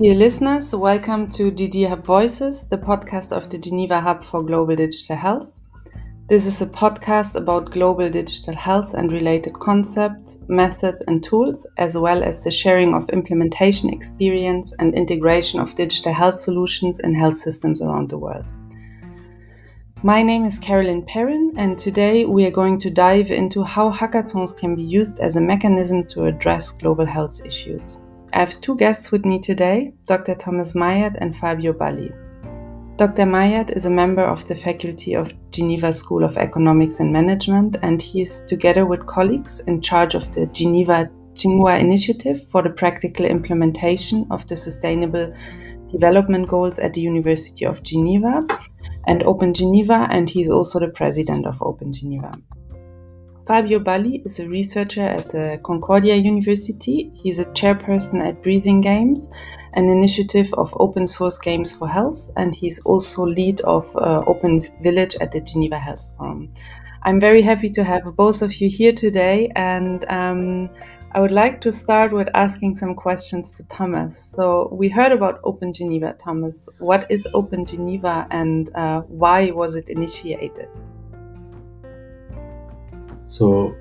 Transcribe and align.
Dear 0.00 0.14
listeners, 0.14 0.74
welcome 0.74 1.28
to 1.32 1.52
GD 1.52 1.86
Hub 1.86 2.06
Voices, 2.06 2.66
the 2.66 2.78
podcast 2.78 3.36
of 3.36 3.50
the 3.50 3.58
Geneva 3.58 4.00
Hub 4.00 4.24
for 4.24 4.42
Global 4.42 4.74
Digital 4.74 5.14
Health. 5.14 5.60
This 6.26 6.46
is 6.46 6.62
a 6.62 6.66
podcast 6.66 7.36
about 7.36 7.72
global 7.72 8.08
digital 8.08 8.56
health 8.56 8.94
and 8.94 9.12
related 9.12 9.52
concepts, 9.60 10.38
methods, 10.48 11.02
and 11.06 11.22
tools, 11.22 11.66
as 11.76 11.98
well 11.98 12.22
as 12.22 12.42
the 12.42 12.50
sharing 12.50 12.94
of 12.94 13.10
implementation 13.10 13.90
experience 13.90 14.72
and 14.78 14.94
integration 14.94 15.60
of 15.60 15.74
digital 15.74 16.14
health 16.14 16.36
solutions 16.36 17.00
in 17.00 17.14
health 17.14 17.36
systems 17.36 17.82
around 17.82 18.08
the 18.08 18.16
world. 18.16 18.46
My 20.02 20.22
name 20.22 20.46
is 20.46 20.58
Carolyn 20.58 21.02
Perrin, 21.02 21.52
and 21.58 21.76
today 21.76 22.24
we 22.24 22.46
are 22.46 22.50
going 22.50 22.78
to 22.78 22.90
dive 22.90 23.30
into 23.30 23.62
how 23.62 23.92
hackathons 23.92 24.56
can 24.56 24.74
be 24.74 24.82
used 24.82 25.20
as 25.20 25.36
a 25.36 25.42
mechanism 25.42 26.06
to 26.06 26.24
address 26.24 26.72
global 26.72 27.04
health 27.04 27.44
issues. 27.44 27.98
I 28.32 28.38
have 28.38 28.60
two 28.60 28.76
guests 28.76 29.10
with 29.10 29.24
me 29.24 29.40
today, 29.40 29.92
Dr. 30.06 30.36
Thomas 30.36 30.74
Maillart 30.74 31.16
and 31.20 31.36
Fabio 31.36 31.72
Balli. 31.72 32.12
Dr. 32.96 33.24
Maillart 33.24 33.76
is 33.76 33.86
a 33.86 33.90
member 33.90 34.22
of 34.22 34.46
the 34.46 34.54
faculty 34.54 35.16
of 35.16 35.32
Geneva 35.50 35.92
School 35.92 36.22
of 36.22 36.36
Economics 36.36 37.00
and 37.00 37.12
Management, 37.12 37.78
and 37.82 38.00
he 38.00 38.22
is 38.22 38.42
together 38.46 38.86
with 38.86 39.04
colleagues 39.06 39.60
in 39.66 39.80
charge 39.80 40.14
of 40.14 40.30
the 40.32 40.46
Geneva 40.46 41.10
Tsinghua 41.34 41.80
Initiative 41.80 42.46
for 42.50 42.62
the 42.62 42.70
practical 42.70 43.26
implementation 43.26 44.26
of 44.30 44.46
the 44.46 44.56
Sustainable 44.56 45.34
Development 45.90 46.48
Goals 46.48 46.78
at 46.78 46.94
the 46.94 47.00
University 47.00 47.66
of 47.66 47.82
Geneva 47.82 48.46
and 49.08 49.24
Open 49.24 49.52
Geneva, 49.52 50.06
and 50.10 50.30
he 50.30 50.42
is 50.42 50.50
also 50.50 50.78
the 50.78 50.88
president 50.88 51.46
of 51.46 51.60
Open 51.62 51.92
Geneva. 51.92 52.32
Fabio 53.50 53.80
Balli 53.80 54.24
is 54.24 54.38
a 54.38 54.48
researcher 54.48 55.02
at 55.02 55.28
the 55.30 55.58
Concordia 55.64 56.14
University. 56.14 57.10
He's 57.20 57.40
a 57.40 57.46
chairperson 57.46 58.22
at 58.24 58.40
Breathing 58.44 58.80
Games, 58.80 59.28
an 59.72 59.88
initiative 59.88 60.54
of 60.54 60.72
open 60.78 61.08
source 61.08 61.36
games 61.36 61.72
for 61.72 61.88
health, 61.88 62.30
and 62.36 62.54
he's 62.54 62.78
also 62.84 63.26
lead 63.26 63.60
of 63.62 63.90
uh, 63.96 64.22
Open 64.28 64.62
Village 64.84 65.16
at 65.20 65.32
the 65.32 65.40
Geneva 65.40 65.80
Health 65.80 66.12
Forum. 66.16 66.48
I'm 67.02 67.18
very 67.18 67.42
happy 67.42 67.70
to 67.70 67.82
have 67.82 68.04
both 68.14 68.40
of 68.40 68.54
you 68.60 68.68
here 68.68 68.92
today, 68.92 69.50
and 69.56 70.04
um, 70.08 70.70
I 71.10 71.20
would 71.20 71.32
like 71.32 71.60
to 71.62 71.72
start 71.72 72.12
with 72.12 72.28
asking 72.34 72.76
some 72.76 72.94
questions 72.94 73.56
to 73.56 73.64
Thomas. 73.64 74.30
So, 74.32 74.68
we 74.70 74.88
heard 74.88 75.10
about 75.10 75.40
Open 75.42 75.72
Geneva, 75.72 76.14
Thomas. 76.20 76.68
What 76.78 77.04
is 77.10 77.26
Open 77.34 77.66
Geneva 77.66 78.28
and 78.30 78.70
uh, 78.76 79.00
why 79.08 79.50
was 79.50 79.74
it 79.74 79.88
initiated? 79.88 80.68
So, 83.30 83.76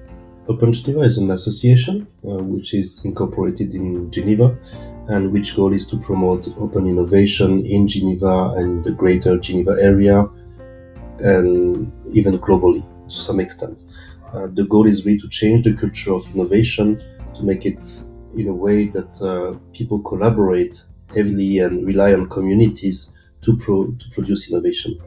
Open 0.47 0.71
Geneva 0.71 1.01
is 1.01 1.17
an 1.17 1.31
association 1.31 2.07
uh, 2.23 2.37
which 2.37 2.73
is 2.75 3.03
incorporated 3.03 3.73
in 3.73 4.11
Geneva 4.11 4.55
and 5.07 5.31
which 5.31 5.55
goal 5.55 5.73
is 5.73 5.87
to 5.87 5.97
promote 5.97 6.47
open 6.59 6.85
innovation 6.85 7.65
in 7.65 7.87
Geneva 7.87 8.53
and 8.57 8.83
the 8.83 8.91
greater 8.91 9.37
Geneva 9.39 9.75
area 9.81 10.27
and 11.19 11.91
even 12.11 12.37
globally 12.37 12.83
to 13.07 13.15
some 13.15 13.39
extent. 13.39 13.83
Uh, 14.33 14.47
the 14.53 14.65
goal 14.65 14.85
is 14.85 15.03
really 15.03 15.17
to 15.17 15.27
change 15.29 15.63
the 15.65 15.73
culture 15.73 16.13
of 16.13 16.23
innovation 16.35 17.03
to 17.33 17.43
make 17.43 17.65
it 17.65 17.81
in 18.35 18.49
a 18.49 18.53
way 18.53 18.85
that 18.87 19.19
uh, 19.23 19.57
people 19.73 19.99
collaborate 19.99 20.79
heavily 21.09 21.57
and 21.57 21.87
rely 21.87 22.13
on 22.13 22.29
communities 22.29 23.17
to, 23.41 23.57
pro- 23.57 23.87
to 23.87 24.09
produce 24.11 24.51
innovation. 24.51 24.99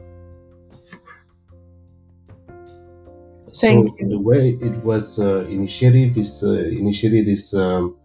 Thank 3.55 3.89
so 3.89 3.95
you. 3.99 4.09
the 4.09 4.19
way 4.19 4.57
it 4.61 4.83
was 4.83 5.19
uh, 5.19 5.45
initiated 5.45 6.17
is 6.17 6.43
uh, 6.43 6.53
initiated 6.53 7.27
is 7.27 7.53
um, 7.53 7.95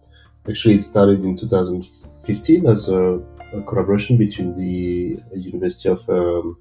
actually 0.48 0.74
it 0.74 0.82
started 0.82 1.24
in 1.24 1.36
2015 1.36 2.66
as 2.66 2.88
a, 2.88 3.20
a 3.55 3.62
collaboration 3.62 4.18
between 4.18 4.52
the 4.52 5.22
University 5.34 5.88
of 5.88 6.08
um, 6.10 6.58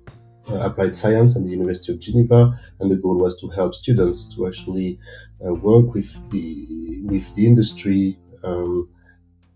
uh, 0.50 0.60
Applied 0.60 0.96
Science 0.96 1.36
and 1.36 1.46
the 1.46 1.50
University 1.50 1.92
of 1.92 2.00
Geneva, 2.00 2.58
and 2.80 2.90
the 2.90 2.96
goal 2.96 3.18
was 3.18 3.40
to 3.42 3.50
help 3.50 3.74
students 3.74 4.34
to 4.36 4.48
actually 4.48 4.98
uh, 5.46 5.54
work 5.54 5.94
with 5.94 6.10
the 6.30 7.02
with 7.04 7.34
the 7.36 7.46
industry 7.46 8.18
um, 8.44 8.90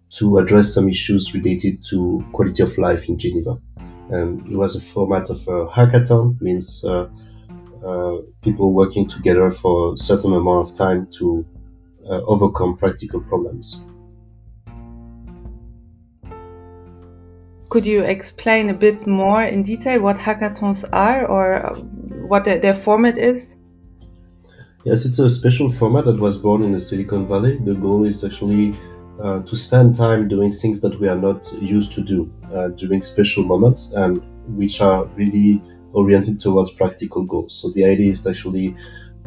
to 0.09 0.37
address 0.39 0.73
some 0.73 0.89
issues 0.89 1.33
related 1.33 1.83
to 1.85 2.23
quality 2.33 2.63
of 2.63 2.77
life 2.77 3.07
in 3.07 3.17
Geneva. 3.17 3.57
And 4.09 4.45
it 4.51 4.57
was 4.57 4.75
a 4.75 4.81
format 4.81 5.29
of 5.29 5.39
a 5.47 5.67
hackathon, 5.67 6.41
means 6.41 6.83
uh, 6.83 7.03
uh, 7.03 7.07
people 8.41 8.73
working 8.73 9.07
together 9.07 9.49
for 9.49 9.93
a 9.93 9.97
certain 9.97 10.33
amount 10.33 10.67
of 10.67 10.75
time 10.75 11.07
to 11.11 11.45
uh, 12.09 12.21
overcome 12.25 12.75
practical 12.75 13.21
problems. 13.21 13.85
Could 17.69 17.85
you 17.85 18.01
explain 18.01 18.69
a 18.69 18.73
bit 18.73 19.07
more 19.07 19.43
in 19.43 19.63
detail 19.63 20.01
what 20.01 20.17
hackathons 20.17 20.83
are 20.91 21.25
or 21.25 21.65
uh, 21.65 21.75
what 22.27 22.43
their 22.43 22.75
format 22.75 23.17
is? 23.17 23.55
Yes, 24.83 25.05
it's 25.05 25.19
a 25.19 25.29
special 25.29 25.71
format 25.71 26.05
that 26.05 26.19
was 26.19 26.37
born 26.37 26.63
in 26.63 26.71
the 26.71 26.79
Silicon 26.79 27.27
Valley. 27.27 27.59
The 27.59 27.75
goal 27.75 28.03
is 28.03 28.25
actually 28.25 28.73
uh, 29.23 29.41
to 29.43 29.55
spend 29.55 29.95
time 29.95 30.27
doing 30.27 30.51
things 30.51 30.81
that 30.81 30.99
we 30.99 31.07
are 31.07 31.15
not 31.15 31.49
used 31.61 31.91
to 31.93 32.01
do 32.01 32.29
uh, 32.53 32.69
during 32.69 33.01
special 33.01 33.43
moments 33.43 33.93
and 33.93 34.25
which 34.57 34.81
are 34.81 35.05
really 35.15 35.61
oriented 35.93 36.39
towards 36.39 36.71
practical 36.71 37.23
goals. 37.23 37.59
So 37.61 37.69
the 37.71 37.85
idea 37.85 38.11
is 38.11 38.25
actually 38.25 38.75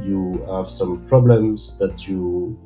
you 0.02 0.44
have 0.50 0.68
some 0.68 1.04
problems 1.06 1.78
that 1.78 2.06
you 2.08 2.58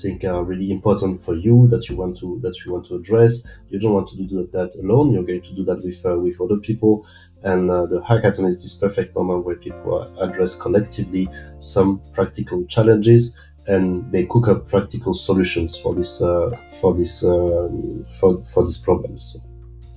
think 0.00 0.24
are 0.24 0.42
really 0.42 0.70
important 0.70 1.20
for 1.20 1.34
you 1.34 1.66
that 1.68 1.88
you 1.88 1.96
want 1.96 2.16
to 2.16 2.38
that 2.42 2.64
you 2.64 2.72
want 2.72 2.86
to 2.86 2.96
address. 2.96 3.46
You 3.68 3.78
don't 3.78 3.92
want 3.92 4.08
to 4.08 4.16
do 4.16 4.48
that 4.52 4.74
alone. 4.82 5.12
You're 5.12 5.24
going 5.24 5.42
to 5.42 5.54
do 5.54 5.64
that 5.64 5.84
with 5.84 6.04
uh, 6.04 6.16
with 6.18 6.40
other 6.40 6.56
people. 6.56 7.06
And 7.42 7.70
uh, 7.70 7.86
the 7.86 8.00
hackathon 8.00 8.48
is 8.48 8.62
this 8.62 8.78
perfect 8.78 9.14
moment 9.16 9.44
where 9.44 9.56
people 9.56 10.02
address 10.20 10.60
collectively 10.60 11.28
some 11.58 12.00
practical 12.12 12.64
challenges 12.66 13.38
and 13.66 14.10
they 14.10 14.24
cook 14.26 14.48
up 14.48 14.68
practical 14.68 15.14
solutions 15.14 15.76
for 15.76 15.94
this 15.94 16.22
uh, 16.22 16.50
for 16.80 16.94
this 16.94 17.24
uh, 17.24 17.68
for 18.20 18.42
for 18.44 18.62
these 18.64 18.78
problems. 18.78 19.36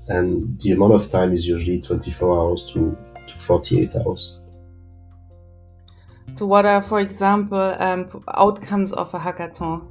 And 0.08 0.60
the 0.62 0.72
amount 0.72 0.94
of 0.94 1.10
time 1.10 1.34
is 1.34 1.48
usually 1.48 1.82
24 1.82 2.40
hours 2.40 2.64
to 2.74 2.96
to 3.28 3.38
48 3.38 3.96
hours. 3.96 4.40
So, 6.34 6.46
what 6.46 6.66
are, 6.66 6.82
for 6.82 7.00
example, 7.00 7.76
um, 7.80 8.24
outcomes 8.34 8.92
of 8.92 9.14
a 9.14 9.20
hackathon? 9.20 9.88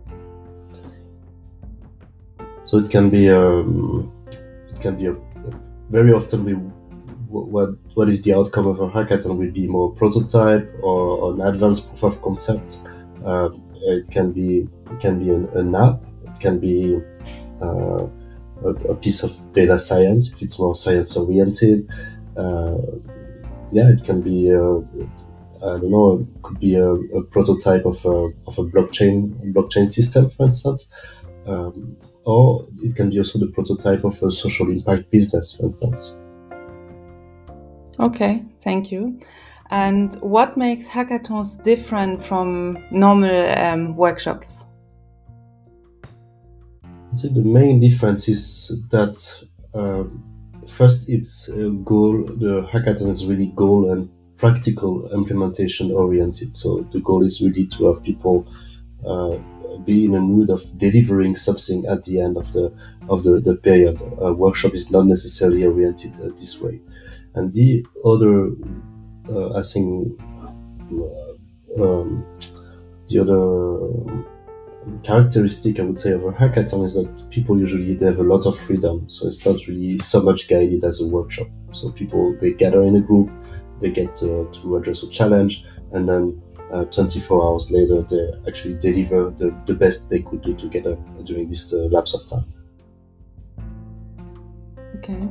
So 2.65 2.79
it 2.79 2.91
can 2.91 3.11
be 3.11 3.31
um, 3.31 4.11
it 4.27 4.81
can 4.81 4.97
be 4.97 5.07
a, 5.07 5.15
very 5.91 6.13
often 6.13 6.45
we 6.45 6.53
what 7.29 7.71
what 7.95 8.09
is 8.09 8.23
the 8.23 8.35
outcome 8.35 8.67
of 8.67 8.81
a 8.81 8.89
hackathon 8.89 9.37
will 9.39 9.51
be 9.51 9.67
more 9.67 9.93
prototype 9.93 10.71
or, 10.83 11.19
or 11.19 11.35
an 11.35 11.41
advanced 11.43 11.89
proof 11.89 12.03
of 12.03 12.23
concept. 12.23 12.79
Um, 13.25 13.63
it 13.77 14.11
can 14.11 14.33
be 14.33 14.69
it 14.91 15.01
can 15.01 15.19
be 15.19 15.31
an, 15.31 15.49
an 15.55 15.75
app. 15.75 16.03
It 16.25 16.41
can 16.41 16.59
be 16.59 17.01
uh, 17.63 18.07
a, 18.65 18.69
a, 18.89 18.95
piece 18.97 19.23
of 19.23 19.31
data 19.53 19.79
science 19.79 20.33
if 20.33 20.43
it's 20.43 20.59
more 20.59 20.75
science 20.75 21.17
oriented. 21.17 21.89
Uh, 22.37 22.77
yeah, 23.73 23.91
it 23.91 24.05
can 24.05 24.21
be 24.21 24.53
uh, 24.53 24.81
I 25.65 25.79
don't 25.79 25.91
know, 25.91 26.27
it 26.31 26.43
could 26.43 26.61
be 26.61 26.75
a, 26.75 26.93
a, 26.93 27.23
prototype 27.23 27.87
of 27.87 28.05
a, 28.05 28.29
of 28.47 28.59
a 28.59 28.65
blockchain 28.65 29.53
blockchain 29.55 29.89
system, 29.89 30.29
for 30.29 30.47
instance, 30.47 30.87
um, 31.47 31.97
or 32.25 32.67
it 32.83 32.95
can 32.95 33.09
be 33.09 33.19
also 33.19 33.39
the 33.39 33.47
prototype 33.47 34.05
of 34.05 34.23
a 34.23 34.31
social 34.31 34.71
impact 34.71 35.11
business, 35.11 35.57
for 35.57 35.67
instance. 35.67 36.21
Okay, 37.99 38.45
thank 38.61 38.93
you. 38.93 39.19
And 39.71 40.15
what 40.17 40.57
makes 40.57 40.87
hackathons 40.87 41.63
different 41.63 42.23
from 42.23 42.79
normal 42.91 43.51
um, 43.59 43.97
workshops? 43.97 44.67
I 46.85 47.17
think 47.17 47.35
the 47.35 47.43
main 47.43 47.81
difference 47.81 48.29
is 48.29 48.85
that 48.91 49.47
um, 49.75 50.34
first 50.77 51.09
it's 51.09 51.49
a 51.49 51.71
goal 51.71 52.25
the 52.25 52.69
hackathon 52.73 53.11
is 53.11 53.27
really 53.27 53.53
goal 53.55 53.93
and 53.93 54.11
practical 54.37 55.09
implementation 55.13 55.93
oriented. 55.93 56.57
So 56.57 56.87
the 56.93 57.01
goal 57.01 57.25
is 57.25 57.41
really 57.41 57.67
to 57.69 57.87
have 57.87 58.03
people 58.03 58.47
uh, 59.07 59.37
be 59.85 60.05
in 60.05 60.15
a 60.15 60.21
mood 60.21 60.51
of 60.51 60.61
delivering 60.79 61.35
something 61.37 61.87
at 61.87 62.03
the 62.05 62.21
end 62.21 62.37
of 62.37 62.53
the 62.53 62.73
of 63.09 63.23
the, 63.23 63.41
the 63.41 63.55
period. 63.55 64.01
A 64.19 64.33
workshop 64.33 64.75
is 64.75 64.91
not 64.91 65.07
necessarily 65.07 65.65
oriented 65.65 66.15
uh, 66.21 66.29
this 66.31 66.61
way. 66.61 66.81
And 67.35 67.53
the 67.53 67.85
other 68.05 68.51
uh, 69.29 69.59
i 69.59 69.63
think 69.63 70.21
uh, 70.93 71.83
um, 71.83 72.25
the 73.09 73.19
other 73.23 74.34
characteristic 75.03 75.79
I 75.79 75.83
would 75.83 75.99
say 75.99 76.13
of 76.13 76.25
a 76.25 76.33
hackathon 76.33 76.85
is 76.85 76.95
that 76.95 77.31
people 77.31 77.59
usually 77.59 77.95
they 77.95 78.07
have 78.07 78.19
a 78.19 78.23
lot 78.23 78.47
of 78.47 78.59
freedom, 78.59 79.09
so 79.09 79.27
it's 79.27 79.45
not 79.45 79.57
really 79.67 79.99
so 79.99 80.23
much 80.23 80.49
guided 80.49 80.85
as 80.85 81.01
a 81.01 81.07
workshop. 81.07 81.49
So 81.73 81.91
people 81.93 82.37
they 82.41 82.53
gather 82.53 82.83
in 82.83 82.97
a 82.97 83.01
group, 83.01 83.31
they 83.81 83.91
get 83.91 84.15
to, 84.17 84.49
to 84.53 84.77
address 84.77 85.03
a 85.03 85.09
challenge, 85.09 85.65
and 85.93 86.09
then 86.09 86.43
uh, 86.73 86.85
24 86.87 87.43
hours 87.43 87.71
later 87.71 88.03
they 88.03 88.31
actually 88.49 88.75
deliver 88.75 89.31
the, 89.31 89.55
the 89.67 89.75
best 89.75 90.11
they 90.11 90.23
could 90.23 90.43
do 90.43 90.55
together 90.55 90.97
during 91.25 91.49
this 91.49 91.73
uh, 91.73 91.89
lapse 91.91 92.15
of 92.15 92.27
time. 92.29 92.45
Okay. 94.97 95.29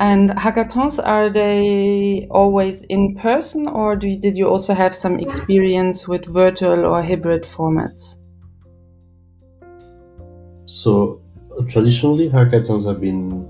And 0.00 0.30
hackathons, 0.30 1.04
are 1.04 1.28
they 1.28 2.28
always 2.30 2.84
in 2.84 3.16
person 3.16 3.66
or 3.66 3.98
you, 4.00 4.16
did 4.16 4.36
you 4.36 4.48
also 4.48 4.74
have 4.74 4.94
some 4.94 5.18
experience 5.18 6.06
with 6.06 6.24
virtual 6.26 6.86
or 6.86 7.02
hybrid 7.02 7.42
formats? 7.42 8.16
So, 10.68 11.22
traditionally, 11.66 12.28
hackathons 12.28 12.86
have 12.86 13.00
been 13.00 13.48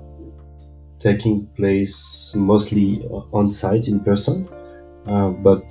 taking 1.00 1.46
place 1.56 2.32
mostly 2.36 3.04
on 3.32 3.48
site 3.48 3.88
in 3.88 3.98
person. 3.98 4.48
Uh, 5.04 5.30
but, 5.30 5.68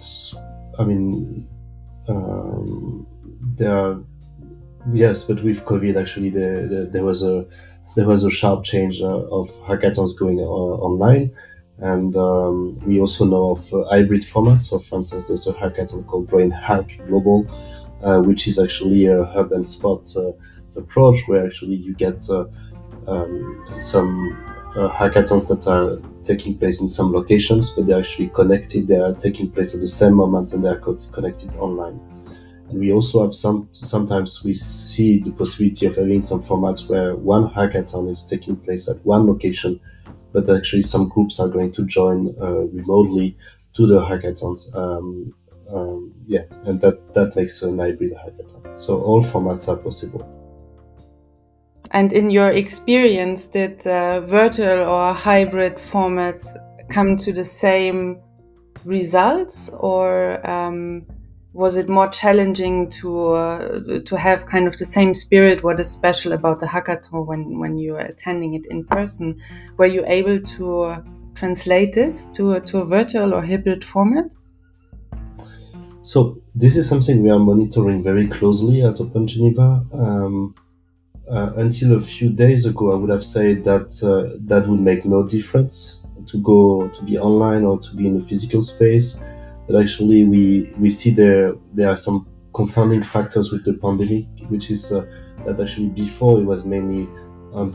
I 0.78 0.84
mean, 0.84 1.48
um, 2.10 3.08
there 3.56 3.74
are, 3.74 4.04
yes, 4.92 5.24
but 5.24 5.42
with 5.42 5.64
COVID, 5.64 5.98
actually, 5.98 6.32
there, 6.32 6.68
there, 6.68 6.86
there 6.86 7.04
was 7.06 7.24
a 7.24 7.46
there 7.96 8.06
was 8.06 8.26
a 8.26 8.30
sharp 8.30 8.66
change 8.66 9.02
uh, 9.02 9.08
of 9.08 9.48
hackathons 9.68 10.20
going 10.20 10.40
uh, 10.40 10.44
online. 10.44 11.32
And 11.78 12.14
um, 12.18 12.78
we 12.86 13.00
also 13.00 13.24
know 13.24 13.52
of 13.52 13.74
uh, 13.74 13.86
hybrid 13.86 14.24
formats. 14.24 14.66
So, 14.70 14.80
for 14.80 14.98
instance, 14.98 15.30
there's 15.30 15.48
a 15.48 15.54
hackathon 15.54 16.06
called 16.08 16.28
Brain 16.28 16.52
Hack 16.52 17.00
Global, 17.08 17.44
which 18.26 18.48
is 18.48 18.60
actually 18.60 19.06
a 19.06 19.24
hub 19.24 19.54
and 19.54 19.68
spoke 19.68 20.06
approach 20.78 21.28
where 21.28 21.46
actually 21.46 21.76
you 21.76 21.94
get 21.94 22.28
um, 23.08 23.66
some 23.80 24.38
uh, 24.76 24.90
hackathons 24.90 25.48
that 25.48 25.68
are 25.68 26.00
taking 26.24 26.58
place 26.58 26.82
in 26.82 26.88
some 26.88 27.12
locations, 27.12 27.72
but 27.72 27.88
they're 27.88 28.00
actually 28.00 28.30
connected. 28.30 28.88
They 28.88 29.00
are 29.00 29.14
taking 29.14 29.50
place 29.50 29.74
at 29.74 29.82
the 29.82 29.88
same 29.88 30.14
moment 30.14 30.54
and 30.54 30.64
they 30.64 30.70
are 30.70 30.82
connected 31.12 31.56
online. 31.56 32.00
And 32.70 32.80
we 32.80 32.92
also 32.92 33.24
have 33.24 33.34
some, 33.34 33.70
sometimes 33.72 34.44
we 34.44 34.54
see 34.54 35.20
the 35.20 35.32
possibility 35.32 35.86
of 35.86 35.96
having 35.96 36.22
some 36.22 36.44
formats 36.44 36.90
where 36.90 37.16
one 37.16 37.50
hackathon 37.50 38.10
is 38.10 38.26
taking 38.26 38.58
place 38.58 38.90
at 38.90 38.98
one 39.06 39.26
location, 39.26 39.80
but 40.34 40.50
actually 40.50 40.82
some 40.82 41.08
groups 41.08 41.40
are 41.40 41.48
going 41.48 41.72
to 41.72 41.86
join 41.86 42.36
uh, 42.42 42.66
remotely 42.80 43.38
to 43.74 43.88
the 43.88 44.00
hackathons. 44.02 44.76
Um, 44.76 45.34
um, 45.74 46.14
yeah, 46.28 46.44
and 46.66 46.80
that, 46.82 47.14
that 47.14 47.36
makes 47.36 47.62
an 47.62 47.80
hybrid 47.80 48.14
hackathon. 48.14 48.78
So 48.78 49.02
all 49.02 49.24
formats 49.24 49.68
are 49.70 49.78
possible. 49.78 50.37
And 51.92 52.14
in 52.14 52.30
your 52.30 52.50
experience, 52.50 53.48
did 53.48 53.86
uh, 53.88 54.22
virtual 54.22 54.80
or 54.88 55.14
hybrid 55.14 55.76
formats 55.78 56.56
come 56.90 57.18
to 57.18 57.32
the 57.32 57.46
same 57.46 58.22
results, 58.86 59.70
or 59.70 60.46
um, 60.50 61.06
was 61.54 61.76
it 61.76 61.90
more 61.90 62.08
challenging 62.10 62.90
to 62.90 63.30
uh, 63.30 64.00
to 64.06 64.18
have 64.18 64.46
kind 64.46 64.68
of 64.68 64.78
the 64.78 64.86
same 64.86 65.14
spirit? 65.14 65.64
What 65.64 65.80
is 65.80 65.90
special 65.90 66.34
about 66.34 66.60
the 66.60 66.66
hackathon 66.66 67.26
when 67.26 67.60
when 67.60 67.78
you 67.78 67.96
are 67.96 68.06
attending 68.06 68.54
it 68.54 68.66
in 68.68 68.86
person? 68.86 69.40
Were 69.78 69.88
you 69.88 70.04
able 70.08 70.40
to 70.40 70.82
uh, 70.82 71.02
translate 71.36 71.94
this 71.94 72.28
to 72.34 72.60
to 72.60 72.80
a 72.80 72.86
virtual 72.86 73.34
or 73.34 73.42
hybrid 73.42 73.84
format? 73.84 74.34
So 76.04 76.42
this 76.56 76.78
is 76.78 76.88
something 76.88 77.22
we 77.22 77.30
are 77.30 77.40
monitoring 77.40 78.02
very 78.02 78.28
closely 78.28 78.82
at 78.82 79.02
Open 79.02 79.28
Geneva. 79.28 79.86
Um, 79.92 80.56
uh, 81.30 81.54
until 81.58 81.96
a 81.96 82.02
few 82.02 82.30
days 82.30 82.66
ago, 82.66 82.92
I 82.92 82.96
would 82.96 83.10
have 83.10 83.24
said 83.24 83.64
that 83.64 84.02
uh, 84.04 84.38
that 84.46 84.68
would 84.68 84.80
make 84.80 85.06
no 85.06 85.28
difference 85.28 86.02
to 86.26 86.38
go 86.40 86.88
to 86.90 87.04
be 87.04 87.18
online 87.18 87.64
or 87.64 87.80
to 87.80 87.96
be 87.96 88.08
in 88.08 88.18
a 88.18 88.20
physical 88.20 88.62
space 88.62 89.24
but 89.68 89.80
actually 89.80 90.24
we 90.24 90.74
we 90.80 90.90
see 90.90 91.12
there 91.12 91.54
there 91.74 91.90
are 91.90 91.96
some 91.98 92.26
confounding 92.54 93.04
factors 93.04 93.52
with 93.52 93.64
the 93.66 93.74
pandemic, 93.74 94.26
which 94.50 94.72
is 94.72 94.92
uh, 94.92 95.06
that 95.46 95.60
actually 95.60 95.90
before 95.90 96.40
it 96.42 96.46
was 96.46 96.66
mainly 96.66 97.08
on, 97.54 97.70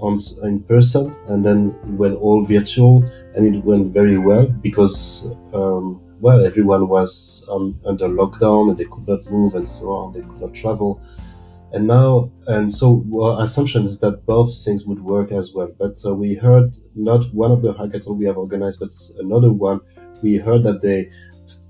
on, 0.00 0.18
in 0.42 0.60
person, 0.64 1.14
and 1.28 1.44
then 1.44 1.74
it 1.84 1.92
went 1.92 2.16
all 2.16 2.44
virtual, 2.44 3.04
and 3.34 3.54
it 3.54 3.64
went 3.64 3.92
very 3.92 4.18
well 4.18 4.46
because 4.46 5.28
um, 5.52 6.00
well 6.20 6.44
everyone 6.44 6.88
was 6.88 7.46
on, 7.48 7.78
under 7.86 8.08
lockdown 8.08 8.70
and 8.70 8.78
they 8.78 8.86
could 8.86 9.06
not 9.06 9.24
move 9.30 9.54
and 9.54 9.68
so 9.68 9.86
on, 9.90 10.12
they 10.12 10.20
could 10.20 10.40
not 10.40 10.54
travel. 10.54 11.00
And 11.74 11.88
now, 11.88 12.30
and 12.46 12.72
so 12.72 13.04
our 13.20 13.42
assumption 13.42 13.84
is 13.84 13.98
that 13.98 14.24
both 14.26 14.54
things 14.64 14.84
would 14.86 15.00
work 15.00 15.32
as 15.32 15.52
well. 15.54 15.70
But 15.76 15.96
uh, 16.06 16.14
we 16.14 16.34
heard 16.34 16.76
not 16.94 17.24
one 17.34 17.50
of 17.50 17.62
the 17.62 17.74
hackathon 17.74 18.16
we 18.16 18.26
have 18.26 18.36
organized, 18.36 18.78
but 18.78 18.90
another 19.18 19.52
one. 19.52 19.80
We 20.22 20.36
heard 20.36 20.62
that 20.62 20.80
they 20.82 21.10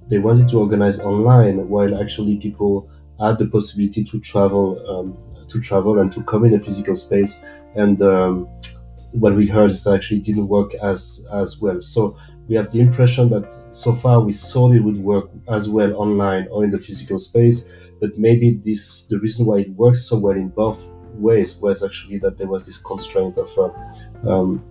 they 0.09 0.19
wanted 0.19 0.49
to 0.49 0.59
organize 0.59 1.01
online 1.01 1.69
while 1.69 2.01
actually 2.01 2.37
people 2.37 2.91
had 3.19 3.39
the 3.39 3.47
possibility 3.47 4.05
to 4.05 4.21
travel 4.21 4.67
um, 4.91 5.17
to 5.49 5.61
travel 5.61 5.99
and 5.99 6.13
to 6.13 6.23
come 6.25 6.45
in 6.45 6.55
a 6.55 6.59
physical 6.59 6.95
space 6.95 7.47
and 7.75 8.03
um, 8.03 8.47
what 9.13 9.35
we 9.35 9.47
heard 9.47 9.71
is 9.71 9.85
that 9.85 9.95
actually 9.95 10.21
didn't 10.21 10.49
work 10.49 10.75
as 10.75 11.27
as 11.33 11.61
well 11.61 11.81
so 11.81 12.17
we 12.49 12.55
have 12.55 12.71
the 12.71 12.81
impression 12.81 13.31
that 13.31 13.53
so 13.71 13.93
far 13.95 14.21
we 14.21 14.33
thought 14.33 14.75
it 14.75 14.81
would 14.81 14.99
work 14.99 15.31
as 15.49 15.69
well 15.69 15.95
online 15.97 16.47
or 16.51 16.65
in 16.65 16.71
the 16.71 16.79
physical 16.79 17.19
space 17.19 17.73
but 18.05 18.19
maybe 18.19 18.51
this 18.63 19.07
the 19.07 19.19
reason 19.19 19.47
why 19.47 19.61
it 19.61 19.71
works 19.71 20.03
so 20.09 20.19
well 20.19 20.37
in 20.37 20.49
both 20.49 20.79
ways 21.15 21.59
was 21.63 21.83
actually 21.83 22.19
that 22.19 22.37
there 22.37 22.47
was 22.47 22.67
this 22.67 22.77
constraint 22.83 23.39
of 23.39 23.51
uh, 23.59 24.31
um, 24.31 24.63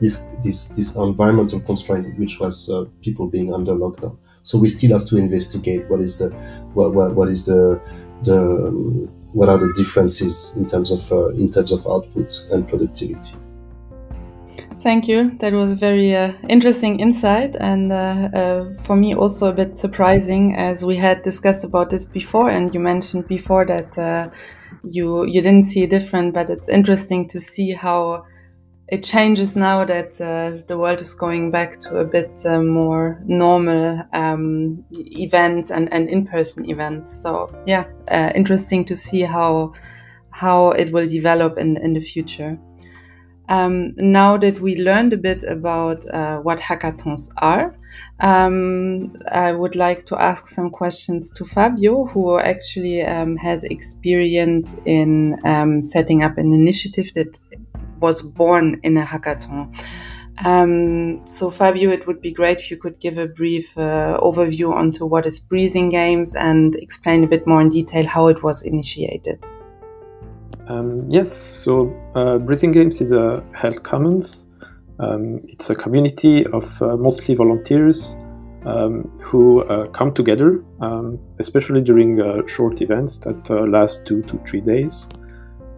this 0.00 0.24
this 0.42 0.68
this 0.68 0.96
environmental 0.96 1.60
constraint 1.60 2.18
which 2.18 2.40
was 2.40 2.70
uh, 2.70 2.86
people 3.02 3.26
being 3.26 3.52
under 3.52 3.72
lockdown 3.72 4.16
so 4.44 4.56
we 4.56 4.70
still 4.70 4.98
have 4.98 5.06
to 5.06 5.18
investigate 5.18 5.86
what 5.90 6.00
is 6.00 6.18
the 6.18 6.30
what 6.72 6.94
what, 6.94 7.14
what 7.14 7.28
is 7.28 7.44
the 7.44 7.78
the 8.22 8.38
um, 8.38 9.10
what 9.32 9.50
are 9.50 9.58
the 9.58 9.72
differences 9.74 10.56
in 10.56 10.64
terms 10.66 10.90
of 10.90 11.12
uh, 11.12 11.28
in 11.42 11.50
terms 11.50 11.70
of 11.70 11.86
output 11.86 12.32
and 12.50 12.66
productivity. 12.66 13.36
Thank 14.82 15.08
you. 15.08 15.36
That 15.40 15.52
was 15.52 15.74
very 15.74 16.16
uh, 16.16 16.32
interesting 16.48 17.00
insight, 17.00 17.54
and 17.60 17.92
uh, 17.92 18.30
uh, 18.32 18.82
for 18.82 18.96
me 18.96 19.14
also 19.14 19.50
a 19.50 19.52
bit 19.52 19.76
surprising, 19.76 20.56
as 20.56 20.86
we 20.86 20.96
had 20.96 21.22
discussed 21.22 21.64
about 21.64 21.90
this 21.90 22.06
before, 22.06 22.48
and 22.48 22.72
you 22.72 22.80
mentioned 22.80 23.28
before 23.28 23.66
that 23.66 23.98
uh, 23.98 24.30
you 24.82 25.26
you 25.26 25.42
didn't 25.42 25.64
see 25.64 25.84
a 25.84 25.86
different, 25.86 26.32
but 26.32 26.48
it's 26.48 26.70
interesting 26.70 27.28
to 27.28 27.40
see 27.42 27.72
how 27.72 28.24
it 28.88 29.04
changes 29.04 29.54
now 29.54 29.84
that 29.84 30.18
uh, 30.18 30.62
the 30.66 30.78
world 30.78 31.02
is 31.02 31.12
going 31.12 31.50
back 31.50 31.78
to 31.80 31.98
a 31.98 32.04
bit 32.04 32.42
uh, 32.46 32.62
more 32.62 33.22
normal 33.26 34.02
um, 34.14 34.82
events 34.92 35.70
and, 35.70 35.92
and 35.92 36.08
in-person 36.08 36.70
events. 36.70 37.22
So 37.22 37.54
yeah, 37.66 37.84
interesting 38.34 38.86
to 38.86 38.96
see 38.96 39.20
how 39.20 39.74
how 40.30 40.70
it 40.70 40.90
will 40.90 41.06
develop 41.06 41.58
in 41.58 41.76
in 41.76 41.92
the 41.92 42.00
future. 42.00 42.58
Um, 43.50 43.94
now 43.96 44.36
that 44.36 44.60
we 44.60 44.76
learned 44.76 45.12
a 45.12 45.16
bit 45.16 45.42
about 45.42 46.08
uh, 46.10 46.38
what 46.38 46.60
hackathons 46.60 47.28
are, 47.38 47.76
um, 48.20 49.12
I 49.32 49.50
would 49.50 49.74
like 49.74 50.06
to 50.06 50.22
ask 50.22 50.46
some 50.46 50.70
questions 50.70 51.30
to 51.32 51.44
Fabio, 51.44 52.04
who 52.04 52.38
actually 52.38 53.02
um, 53.02 53.36
has 53.38 53.64
experience 53.64 54.76
in 54.84 55.36
um, 55.44 55.82
setting 55.82 56.22
up 56.22 56.38
an 56.38 56.52
initiative 56.52 57.12
that 57.14 57.36
was 57.98 58.22
born 58.22 58.80
in 58.84 58.96
a 58.96 59.04
hackathon. 59.04 59.76
Um, 60.44 61.20
so, 61.26 61.50
Fabio, 61.50 61.90
it 61.90 62.06
would 62.06 62.22
be 62.22 62.30
great 62.30 62.60
if 62.60 62.70
you 62.70 62.76
could 62.76 63.00
give 63.00 63.18
a 63.18 63.26
brief 63.26 63.76
uh, 63.76 64.18
overview 64.22 64.72
onto 64.72 65.04
what 65.04 65.26
is 65.26 65.40
Breathing 65.40 65.88
Games 65.88 66.36
and 66.36 66.76
explain 66.76 67.24
a 67.24 67.26
bit 67.26 67.48
more 67.48 67.60
in 67.60 67.68
detail 67.68 68.06
how 68.06 68.28
it 68.28 68.44
was 68.44 68.62
initiated. 68.62 69.44
Um, 70.68 71.10
yes, 71.10 71.32
so 71.32 71.92
uh, 72.14 72.38
Breathing 72.38 72.72
Games 72.72 73.00
is 73.00 73.12
a 73.12 73.44
Health 73.54 73.82
Commons. 73.82 74.46
Um, 74.98 75.40
it's 75.48 75.70
a 75.70 75.74
community 75.74 76.46
of 76.46 76.80
uh, 76.82 76.96
mostly 76.96 77.34
volunteers 77.34 78.16
um, 78.66 79.04
who 79.22 79.62
uh, 79.64 79.86
come 79.88 80.12
together, 80.12 80.62
um, 80.80 81.18
especially 81.38 81.80
during 81.80 82.20
uh, 82.20 82.46
short 82.46 82.82
events 82.82 83.18
that 83.18 83.50
uh, 83.50 83.62
last 83.66 84.06
two 84.06 84.22
to 84.22 84.38
three 84.46 84.60
days. 84.60 85.08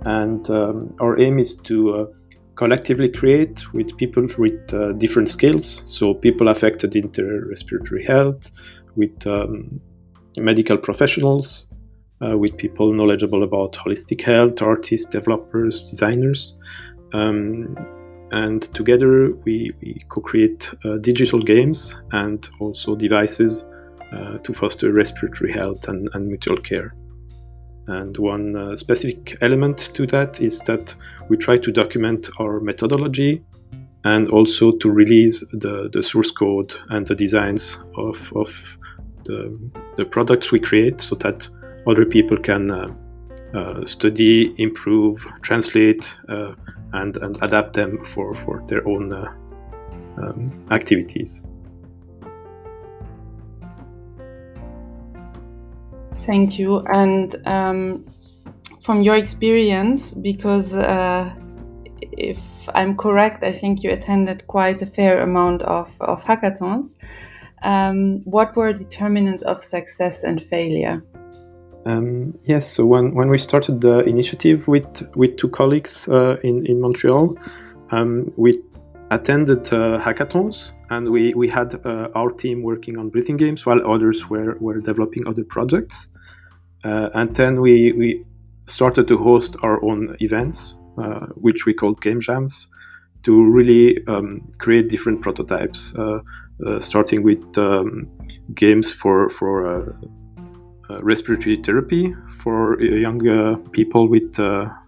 And 0.04 0.48
um, 0.50 0.92
our 1.00 1.18
aim 1.20 1.38
is 1.38 1.62
to 1.62 1.94
uh, 1.94 2.06
collectively 2.56 3.08
create 3.08 3.72
with 3.72 3.96
people 3.96 4.26
with 4.36 4.98
different 4.98 5.30
skills. 5.30 5.82
So, 5.86 6.14
people 6.14 6.48
affected 6.48 6.96
in 6.96 7.10
their 7.12 7.46
respiratory 7.46 8.04
health, 8.04 8.50
with 8.96 9.26
um, 9.26 9.80
medical 10.36 10.76
professionals, 10.76 11.68
uh, 12.24 12.36
with 12.36 12.56
people 12.56 12.92
knowledgeable 12.92 13.42
about 13.42 13.72
holistic 13.72 14.22
health, 14.22 14.62
artists, 14.62 15.08
developers, 15.08 15.88
designers. 15.90 16.54
Um, 17.12 17.76
and 18.30 18.62
together 18.74 19.34
we, 19.44 19.72
we 19.80 20.04
co 20.08 20.20
create 20.20 20.72
uh, 20.84 20.96
digital 20.98 21.40
games 21.40 21.94
and 22.12 22.48
also 22.60 22.94
devices 22.96 23.64
uh, 24.12 24.38
to 24.38 24.52
foster 24.52 24.92
respiratory 24.92 25.52
health 25.52 25.88
and, 25.88 26.08
and 26.14 26.28
mutual 26.28 26.56
care. 26.56 26.94
And 27.88 28.16
one 28.16 28.56
uh, 28.56 28.76
specific 28.76 29.36
element 29.40 29.90
to 29.94 30.06
that 30.08 30.40
is 30.40 30.60
that 30.60 30.94
we 31.28 31.36
try 31.36 31.58
to 31.58 31.72
document 31.72 32.30
our 32.40 32.60
methodology 32.60 33.42
and 34.04 34.28
also 34.28 34.72
to 34.72 34.90
release 34.90 35.40
the, 35.52 35.90
the 35.92 36.02
source 36.02 36.30
code 36.30 36.74
and 36.90 37.06
the 37.06 37.14
designs 37.14 37.78
of, 37.96 38.32
of 38.34 38.78
the, 39.24 39.70
the 39.96 40.04
products 40.04 40.52
we 40.52 40.60
create 40.60 41.00
so 41.00 41.14
that 41.16 41.48
other 41.86 42.04
people 42.04 42.36
can 42.36 42.70
uh, 42.70 42.94
uh, 43.54 43.84
study, 43.84 44.54
improve, 44.58 45.26
translate, 45.42 46.08
uh, 46.28 46.54
and, 46.92 47.16
and 47.18 47.42
adapt 47.42 47.74
them 47.74 48.02
for, 48.04 48.34
for 48.34 48.60
their 48.62 48.86
own 48.86 49.12
um, 50.16 50.66
activities. 50.70 51.42
Thank 56.20 56.58
you. 56.58 56.78
And 56.92 57.34
um, 57.46 58.04
from 58.80 59.02
your 59.02 59.16
experience, 59.16 60.12
because 60.12 60.72
uh, 60.72 61.34
if 62.00 62.38
I'm 62.74 62.96
correct, 62.96 63.42
I 63.42 63.52
think 63.52 63.82
you 63.82 63.90
attended 63.90 64.46
quite 64.46 64.82
a 64.82 64.86
fair 64.86 65.22
amount 65.22 65.62
of, 65.62 65.90
of 66.00 66.24
hackathons. 66.24 66.96
Um, 67.62 68.22
what 68.24 68.56
were 68.56 68.72
determinants 68.72 69.42
of 69.44 69.62
success 69.62 70.22
and 70.22 70.40
failure? 70.42 71.02
Um, 71.84 72.38
yes, 72.44 72.70
so 72.70 72.86
when, 72.86 73.14
when 73.14 73.28
we 73.28 73.38
started 73.38 73.80
the 73.80 74.00
initiative 74.00 74.68
with, 74.68 75.08
with 75.16 75.36
two 75.36 75.48
colleagues 75.48 76.08
uh, 76.08 76.36
in, 76.44 76.64
in 76.66 76.80
Montreal, 76.80 77.36
um, 77.90 78.28
we 78.36 78.62
attended 79.10 79.66
uh, 79.72 79.98
hackathons 80.00 80.72
and 80.90 81.10
we, 81.10 81.34
we 81.34 81.48
had 81.48 81.74
uh, 81.84 82.08
our 82.14 82.30
team 82.30 82.62
working 82.62 82.98
on 82.98 83.08
breathing 83.08 83.36
games 83.36 83.66
while 83.66 83.84
others 83.90 84.30
were, 84.30 84.56
were 84.60 84.80
developing 84.80 85.26
other 85.26 85.44
projects. 85.44 86.06
Uh, 86.84 87.10
and 87.14 87.34
then 87.34 87.60
we, 87.60 87.92
we 87.92 88.24
started 88.64 89.08
to 89.08 89.18
host 89.18 89.56
our 89.62 89.82
own 89.84 90.16
events, 90.20 90.76
uh, 90.98 91.26
which 91.34 91.66
we 91.66 91.74
called 91.74 92.00
game 92.00 92.20
jams, 92.20 92.68
to 93.24 93.50
really 93.50 94.04
um, 94.06 94.48
create 94.58 94.88
different 94.88 95.20
prototypes, 95.20 95.94
uh, 95.96 96.20
starting 96.80 97.22
with 97.22 97.58
um, 97.58 98.16
games 98.54 98.92
for, 98.92 99.28
for 99.28 99.96
respiratory 101.00 101.56
therapy 101.56 102.14
for 102.28 102.80
young 102.82 103.20
people 103.70 104.08
with, 104.08 104.38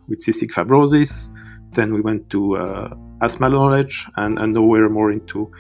with 0.09 0.19
cystic 0.19 0.51
fibrosis. 0.53 1.31
Then 1.73 1.93
we 1.95 2.01
went 2.01 2.31
to 2.31 2.57
asthma 3.21 3.49
knowledge, 3.49 4.07
and, 4.17 4.39
and 4.39 4.53
now 4.53 4.63
we're 4.63 4.89
more 4.89 5.11
into 5.11 5.51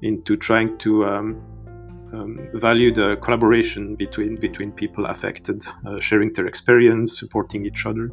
into 0.00 0.36
trying 0.36 0.78
to 0.78 1.04
um, 1.04 1.42
um, 2.12 2.48
value 2.54 2.92
the 2.92 3.16
collaboration 3.16 3.96
between 3.96 4.36
between 4.36 4.72
people 4.72 5.06
affected, 5.06 5.64
uh, 5.86 6.00
sharing 6.00 6.32
their 6.32 6.46
experience, 6.46 7.18
supporting 7.18 7.66
each 7.66 7.84
other. 7.84 8.10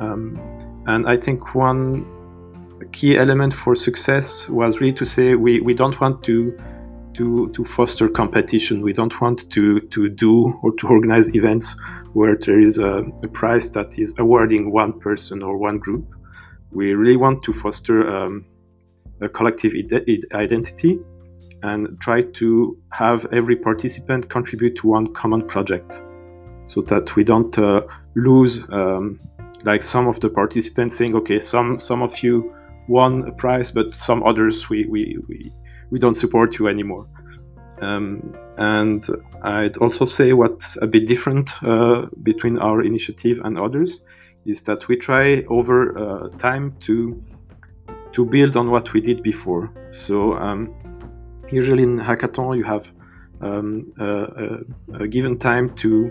Um, 0.00 0.38
and 0.86 1.08
I 1.08 1.16
think 1.16 1.54
one 1.54 2.06
key 2.92 3.16
element 3.18 3.52
for 3.52 3.74
success 3.74 4.48
was 4.48 4.80
really 4.80 4.92
to 4.92 5.04
say 5.04 5.34
we, 5.34 5.60
we 5.60 5.74
don't 5.74 5.98
want 6.00 6.22
to 6.24 6.56
to, 7.16 7.50
to 7.50 7.64
foster 7.64 8.08
competition. 8.08 8.82
We 8.82 8.92
don't 8.92 9.20
want 9.20 9.50
to, 9.50 9.80
to 9.80 10.08
do 10.08 10.52
or 10.62 10.74
to 10.76 10.88
organize 10.88 11.34
events 11.34 11.74
where 12.12 12.36
there 12.36 12.60
is 12.60 12.78
a, 12.78 13.04
a 13.22 13.28
prize 13.28 13.70
that 13.72 13.98
is 13.98 14.18
awarding 14.18 14.72
one 14.72 14.98
person 14.98 15.42
or 15.42 15.56
one 15.56 15.78
group. 15.78 16.14
We 16.72 16.94
really 16.94 17.16
want 17.16 17.42
to 17.44 17.52
foster 17.52 18.08
um, 18.08 18.46
a 19.20 19.28
collective 19.28 19.74
ide- 19.74 20.24
identity 20.32 20.98
and 21.62 21.98
try 22.00 22.22
to 22.22 22.78
have 22.92 23.26
every 23.32 23.56
participant 23.56 24.28
contribute 24.28 24.76
to 24.76 24.88
one 24.88 25.06
common 25.06 25.46
project 25.46 26.02
so 26.64 26.82
that 26.82 27.16
we 27.16 27.24
don't 27.24 27.56
uh, 27.58 27.82
lose 28.14 28.68
um, 28.70 29.20
like 29.64 29.82
some 29.82 30.06
of 30.06 30.20
the 30.20 30.28
participants 30.28 30.96
saying 30.96 31.14
okay 31.16 31.40
some 31.40 31.78
some 31.78 32.02
of 32.02 32.22
you 32.22 32.54
won 32.88 33.26
a 33.26 33.32
prize 33.32 33.70
but 33.70 33.94
some 33.94 34.22
others 34.24 34.68
we 34.68 34.84
we, 34.86 35.16
we, 35.28 35.52
we 35.90 35.98
don't 35.98 36.14
support 36.14 36.58
you 36.58 36.68
anymore 36.68 37.06
um, 37.80 38.34
and 38.56 39.04
I'd 39.42 39.76
also 39.78 40.04
say 40.04 40.32
what's 40.32 40.80
a 40.80 40.86
bit 40.86 41.06
different 41.06 41.62
uh, 41.62 42.06
between 42.22 42.58
our 42.58 42.82
initiative 42.82 43.40
and 43.44 43.58
others 43.58 44.00
is 44.46 44.62
that 44.62 44.88
we 44.88 44.96
try 44.96 45.44
over 45.48 45.98
uh, 45.98 46.28
time 46.38 46.74
to 46.80 47.20
to 48.12 48.24
build 48.24 48.56
on 48.56 48.70
what 48.70 48.94
we 48.94 49.00
did 49.00 49.22
before. 49.22 49.70
So 49.90 50.34
um, 50.38 50.74
usually 51.50 51.82
in 51.82 51.98
hackathon 51.98 52.56
you 52.56 52.64
have 52.64 52.90
um, 53.42 53.86
a, 53.98 54.06
a, 54.06 55.02
a, 55.02 55.08
given 55.08 55.36
time 55.36 55.74
to 55.74 56.10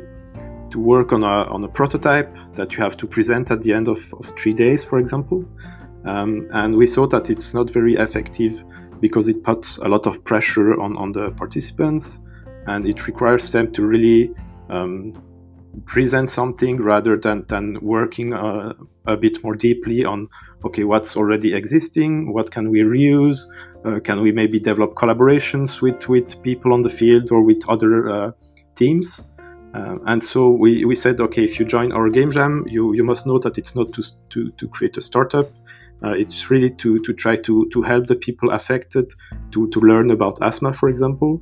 to 0.69 0.79
work 0.79 1.11
on 1.13 1.23
a, 1.23 1.45
on 1.49 1.63
a 1.63 1.67
prototype 1.67 2.35
that 2.53 2.73
you 2.73 2.83
have 2.83 2.95
to 2.97 3.07
present 3.07 3.49
at 3.49 3.61
the 3.61 3.73
end 3.73 3.87
of, 3.87 4.13
of 4.19 4.25
three 4.37 4.53
days, 4.53 4.83
for 4.83 4.99
example. 4.99 5.47
Um, 6.03 6.47
and 6.51 6.75
we 6.75 6.85
saw 6.85 7.07
that 7.07 7.31
it's 7.31 7.55
not 7.55 7.71
very 7.71 7.95
effective 7.95 8.63
because 9.07 9.27
it 9.27 9.43
puts 9.43 9.77
a 9.77 9.87
lot 9.87 10.07
of 10.07 10.23
pressure 10.23 10.81
on, 10.81 10.97
on 10.97 11.11
the 11.11 11.29
participants 11.41 12.17
and 12.65 12.87
it 12.87 13.05
requires 13.05 13.51
them 13.51 13.71
to 13.71 13.85
really 13.85 14.33
um, 14.69 15.13
present 15.85 16.27
something 16.27 16.77
rather 16.77 17.15
than, 17.15 17.45
than 17.47 17.77
working 17.81 18.33
uh, 18.33 18.73
a 19.05 19.15
bit 19.15 19.43
more 19.43 19.55
deeply 19.55 20.03
on 20.03 20.27
okay 20.63 20.83
what's 20.83 21.15
already 21.15 21.53
existing 21.53 22.33
what 22.33 22.49
can 22.49 22.71
we 22.71 22.79
reuse 22.79 23.41
uh, 23.85 23.99
can 23.99 24.21
we 24.21 24.31
maybe 24.31 24.59
develop 24.59 24.95
collaborations 24.95 25.83
with 25.83 26.09
with 26.09 26.41
people 26.41 26.73
on 26.73 26.81
the 26.81 26.89
field 26.89 27.31
or 27.31 27.43
with 27.43 27.61
other 27.69 28.09
uh, 28.09 28.31
teams? 28.73 29.23
Uh, 29.75 29.99
and 30.05 30.23
so 30.23 30.49
we, 30.49 30.83
we 30.85 30.95
said 30.95 31.21
okay 31.21 31.43
if 31.43 31.59
you 31.59 31.65
join 31.65 31.91
our 31.91 32.09
game 32.09 32.31
jam 32.31 32.65
you, 32.67 32.95
you 32.95 33.03
must 33.03 33.27
know 33.27 33.37
that 33.37 33.57
it's 33.59 33.75
not 33.75 33.93
to, 33.93 34.01
to, 34.29 34.49
to 34.51 34.67
create 34.69 34.97
a 34.97 35.01
startup 35.01 35.47
uh, 36.03 36.09
it's 36.09 36.49
really 36.49 36.69
to, 36.69 36.99
to 36.99 37.13
try 37.13 37.35
to, 37.35 37.67
to 37.71 37.81
help 37.81 38.07
the 38.07 38.15
people 38.15 38.51
affected 38.51 39.11
to, 39.51 39.67
to 39.69 39.79
learn 39.79 40.11
about 40.11 40.37
asthma 40.41 40.73
for 40.73 40.89
example. 40.89 41.41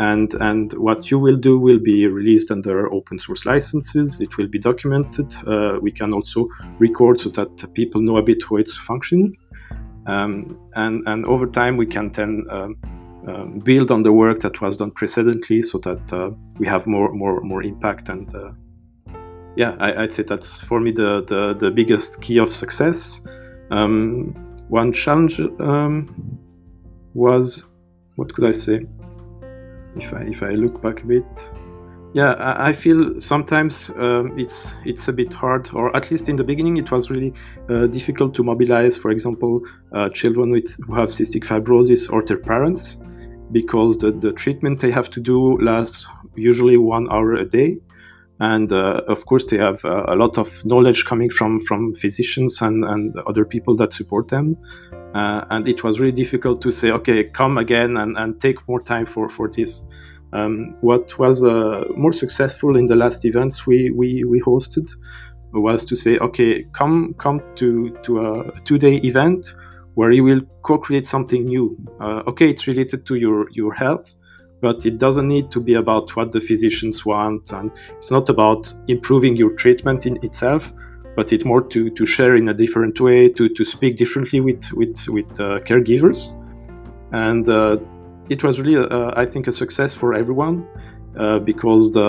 And 0.00 0.32
and 0.34 0.72
what 0.74 1.10
you 1.10 1.18
will 1.18 1.34
do 1.34 1.58
will 1.58 1.80
be 1.80 2.06
released 2.06 2.52
under 2.52 2.92
open 2.92 3.18
source 3.18 3.44
licenses. 3.44 4.20
It 4.20 4.36
will 4.38 4.46
be 4.46 4.60
documented. 4.60 5.34
Uh, 5.44 5.80
we 5.82 5.90
can 5.90 6.12
also 6.12 6.48
record 6.78 7.18
so 7.18 7.30
that 7.30 7.74
people 7.74 8.00
know 8.00 8.16
a 8.16 8.22
bit 8.22 8.44
how 8.48 8.56
it's 8.56 8.76
functioning. 8.76 9.36
Um, 10.06 10.56
and 10.76 11.02
and 11.08 11.26
over 11.26 11.48
time 11.48 11.76
we 11.76 11.86
can 11.86 12.10
then 12.10 12.46
um, 12.48 13.58
build 13.58 13.90
on 13.90 14.04
the 14.04 14.12
work 14.12 14.38
that 14.40 14.60
was 14.60 14.76
done 14.76 14.92
precedently 14.92 15.62
so 15.62 15.78
that 15.78 16.12
uh, 16.12 16.30
we 16.60 16.68
have 16.68 16.86
more 16.86 17.12
more 17.12 17.40
more 17.40 17.64
impact. 17.64 18.08
And 18.08 18.32
uh, 18.36 18.52
yeah 19.56 19.74
I, 19.80 20.02
would 20.02 20.12
say 20.12 20.22
that's 20.22 20.60
for 20.60 20.78
me 20.78 20.92
the, 20.92 21.24
the, 21.24 21.54
the 21.58 21.70
biggest 21.72 22.22
key 22.22 22.38
of 22.38 22.48
success 22.48 23.20
um, 23.70 24.34
one 24.68 24.92
challenge 24.92 25.40
um, 25.60 26.14
was 27.14 27.70
what 28.16 28.32
could 28.34 28.44
I 28.44 28.52
say 28.52 28.80
if 29.96 30.12
I 30.12 30.22
if 30.22 30.42
I 30.42 30.50
look 30.50 30.82
back 30.82 31.02
a 31.02 31.06
bit. 31.06 31.50
Yeah, 32.14 32.32
I, 32.32 32.68
I 32.68 32.72
feel 32.72 33.20
sometimes 33.20 33.90
um, 33.90 34.38
it's 34.38 34.74
it's 34.84 35.08
a 35.08 35.12
bit 35.12 35.32
hard, 35.32 35.68
or 35.74 35.94
at 35.94 36.10
least 36.10 36.28
in 36.28 36.36
the 36.36 36.44
beginning, 36.44 36.78
it 36.78 36.90
was 36.90 37.10
really 37.10 37.34
uh, 37.68 37.86
difficult 37.86 38.34
to 38.34 38.42
mobilize. 38.42 38.96
For 38.96 39.10
example, 39.10 39.60
uh, 39.92 40.08
children 40.08 40.50
with 40.50 40.76
who 40.86 40.94
have 40.94 41.10
cystic 41.10 41.44
fibrosis 41.44 42.10
or 42.10 42.22
their 42.22 42.38
parents, 42.38 42.96
because 43.52 43.98
the, 43.98 44.12
the 44.12 44.32
treatment 44.32 44.80
they 44.80 44.90
have 44.90 45.10
to 45.10 45.20
do 45.20 45.58
lasts 45.60 46.06
usually 46.34 46.76
one 46.76 47.06
hour 47.10 47.34
a 47.34 47.44
day, 47.44 47.78
and 48.40 48.70
uh, 48.72 49.00
of 49.08 49.26
course 49.26 49.44
they 49.44 49.58
have 49.58 49.84
uh, 49.84 50.04
a 50.08 50.14
lot 50.14 50.38
of 50.38 50.64
knowledge 50.64 51.04
coming 51.04 51.30
from 51.30 51.58
from 51.60 51.92
physicians 51.94 52.62
and 52.62 52.84
and 52.84 53.16
other 53.26 53.44
people 53.44 53.74
that 53.74 53.92
support 53.92 54.28
them 54.28 54.56
uh, 55.14 55.44
and 55.50 55.66
it 55.66 55.82
was 55.82 56.00
really 56.00 56.12
difficult 56.12 56.60
to 56.62 56.70
say, 56.70 56.90
okay, 56.90 57.24
come 57.24 57.56
again 57.58 57.96
and, 57.96 58.16
and 58.16 58.38
take 58.40 58.66
more 58.68 58.82
time 58.82 59.06
for, 59.06 59.28
for 59.28 59.48
this. 59.48 59.88
Um, 60.32 60.76
what 60.82 61.18
was 61.18 61.42
uh, 61.42 61.84
more 61.96 62.12
successful 62.12 62.76
in 62.76 62.86
the 62.86 62.96
last 62.96 63.24
events 63.24 63.66
we, 63.66 63.90
we, 63.90 64.24
we 64.24 64.40
hosted 64.40 64.90
was 65.52 65.86
to 65.86 65.96
say, 65.96 66.18
okay, 66.18 66.64
come 66.72 67.14
come 67.14 67.40
to, 67.54 67.96
to 68.02 68.20
a 68.20 68.60
two 68.60 68.76
day 68.76 68.96
event 68.96 69.54
where 69.94 70.12
you 70.12 70.22
will 70.22 70.42
co 70.62 70.76
create 70.76 71.06
something 71.06 71.46
new. 71.46 71.74
Uh, 71.98 72.22
okay, 72.26 72.50
it's 72.50 72.66
related 72.66 73.06
to 73.06 73.14
your, 73.14 73.48
your 73.52 73.72
health, 73.72 74.14
but 74.60 74.84
it 74.86 74.98
doesn't 74.98 75.28
need 75.28 75.50
to 75.50 75.60
be 75.60 75.74
about 75.74 76.14
what 76.16 76.32
the 76.32 76.40
physicians 76.40 77.06
want, 77.06 77.52
and 77.52 77.72
it's 77.96 78.10
not 78.10 78.28
about 78.28 78.72
improving 78.88 79.36
your 79.36 79.52
treatment 79.54 80.06
in 80.06 80.18
itself 80.24 80.72
but 81.16 81.32
it's 81.32 81.44
more 81.44 81.60
to, 81.60 81.90
to 81.90 82.06
share 82.06 82.36
in 82.36 82.48
a 82.48 82.54
different 82.54 83.00
way, 83.00 83.28
to, 83.28 83.48
to 83.48 83.64
speak 83.64 83.96
differently 83.96 84.38
with 84.38 84.72
with 84.72 84.96
with 85.08 85.28
uh, 85.40 85.58
caregivers, 85.68 86.30
and 87.10 87.48
uh, 87.48 87.76
it 88.28 88.44
was 88.44 88.60
really, 88.60 88.76
uh, 88.76 89.12
I 89.16 89.26
think, 89.26 89.46
a 89.46 89.52
success 89.52 89.94
for 89.94 90.14
everyone 90.14 90.68
uh, 91.16 91.38
because 91.38 91.90
the, 91.92 92.08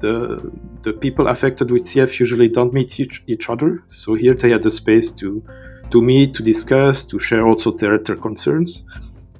the 0.00 0.50
the 0.82 0.92
people 0.92 1.26
affected 1.28 1.70
with 1.70 1.82
CF 1.82 2.18
usually 2.18 2.48
don't 2.48 2.72
meet 2.72 3.00
each, 3.00 3.22
each 3.26 3.50
other. 3.50 3.82
So 3.88 4.14
here 4.14 4.34
they 4.34 4.50
had 4.50 4.62
the 4.62 4.70
space 4.70 5.10
to 5.12 5.42
to 5.90 6.02
meet, 6.02 6.34
to 6.34 6.42
discuss, 6.42 7.02
to 7.04 7.18
share 7.18 7.46
also 7.46 7.72
their, 7.72 7.98
their 7.98 8.16
concerns, 8.16 8.84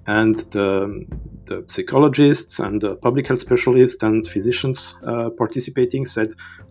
and 0.09 0.39
the, 0.53 1.05
the 1.45 1.63
psychologists 1.67 2.59
and 2.59 2.81
the 2.81 2.97
public 2.97 3.29
health 3.29 3.41
specialists 3.41 4.03
and 4.03 4.27
physicians 4.27 4.99
uh, 5.07 5.29
participating 5.37 6.07
said, 6.07 6.29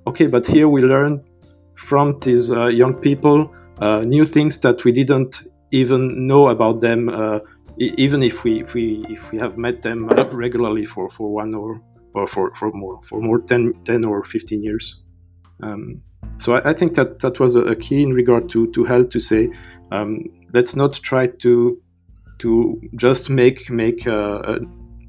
okay, 0.08 0.26
but 0.26 0.46
here 0.46 0.68
we 0.68 0.82
learned 0.82 1.22
from 1.76 2.20
these 2.22 2.52
uh, 2.52 2.66
young 2.66 2.96
people 2.96 3.54
uh, 3.80 4.02
new 4.06 4.26
things 4.26 4.58
that 4.60 4.84
we 4.84 4.92
didn't 4.92 5.44
even 5.72 6.26
know 6.26 6.48
about 6.50 6.82
them 6.82 7.10
uh, 7.10 7.40
even 7.78 8.24
if 8.24 8.44
we 8.44 8.62
if 8.62 8.74
we 8.74 9.06
if 9.08 9.32
we 9.32 9.38
have 9.38 9.56
met 9.56 9.84
them 9.84 10.08
regularly 10.32 10.84
for 10.84 11.08
for 11.10 11.32
one 11.32 11.54
or 11.54 11.80
or 12.16 12.26
for, 12.26 12.52
for 12.56 12.72
more 12.72 13.00
for 13.04 13.22
more 13.22 13.40
10, 13.40 13.74
10 13.84 14.04
or 14.04 14.24
15 14.24 14.64
years. 14.64 15.04
Um, 15.62 16.02
so 16.38 16.56
I, 16.56 16.72
I, 16.72 16.74
think 16.74 16.96
that 16.96 17.20
that 17.20 17.40
was 17.40 17.56
a, 17.56 17.62
a, 17.62 17.76
key 17.76 18.02
in 18.02 18.14
regard 18.14 18.50
to 18.50 18.72
to 18.72 18.84
health 18.84 19.10
to 19.10 19.20
say 19.20 19.52
um, 19.92 20.26
let's 20.54 20.76
not 20.76 20.94
try 20.94 21.28
to 21.28 21.80
to 22.40 22.80
just 22.96 23.30
make 23.30 23.70
make 23.70 24.06
a, 24.06 24.60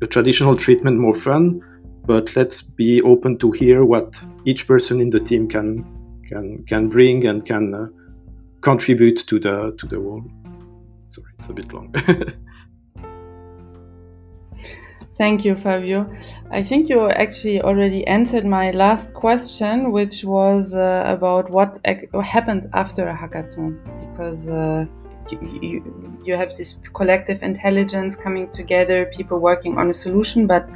a, 0.00 0.06
traditional 0.06 0.56
treatment 0.56 0.99
more 0.99 1.14
fun, 1.14 1.61
but 2.06 2.35
let's 2.37 2.62
be 2.62 3.02
open 3.02 3.38
to 3.38 3.50
hear 3.52 3.85
what 3.85 4.20
each 4.44 4.66
person 4.66 5.00
in 5.00 5.11
the 5.11 5.20
team 5.20 5.49
can 5.49 5.85
can 6.28 6.58
can 6.66 6.88
bring 6.88 7.26
and 7.26 7.44
can 7.44 7.75
uh, 7.75 7.87
contribute 8.61 9.18
to 9.26 9.38
the 9.38 9.75
to 9.78 9.87
the 9.87 9.97
whole. 9.97 10.25
Sorry, 11.06 11.32
it's 11.38 11.49
a 11.49 11.52
bit 11.52 11.73
long. 11.73 11.94
Thank 15.18 15.44
you, 15.44 15.56
Fabio. 15.56 16.08
I 16.52 16.62
think 16.62 16.88
you 16.88 17.11
actually 17.11 17.61
already 17.61 18.06
answered 18.06 18.47
my 18.47 18.70
last 18.70 19.12
question, 19.14 19.90
which 19.90 20.23
was 20.23 20.75
uh, 20.75 21.02
about 21.06 21.50
what, 21.50 21.76
what 22.12 22.25
happens 22.25 22.68
after 22.73 23.08
a 23.08 23.16
hackathon, 23.16 23.80
because 23.99 24.49
uh, 24.49 24.87
you, 25.32 26.18
you, 26.25 26.37
have 26.37 26.54
this 26.56 26.80
collective 26.94 27.42
intelligence 27.42 28.16
coming 28.16 28.50
together, 28.50 29.06
people 29.06 29.38
working 29.38 29.78
on 29.78 29.90
a 29.90 29.94
solution, 29.94 30.47
but 30.47 30.68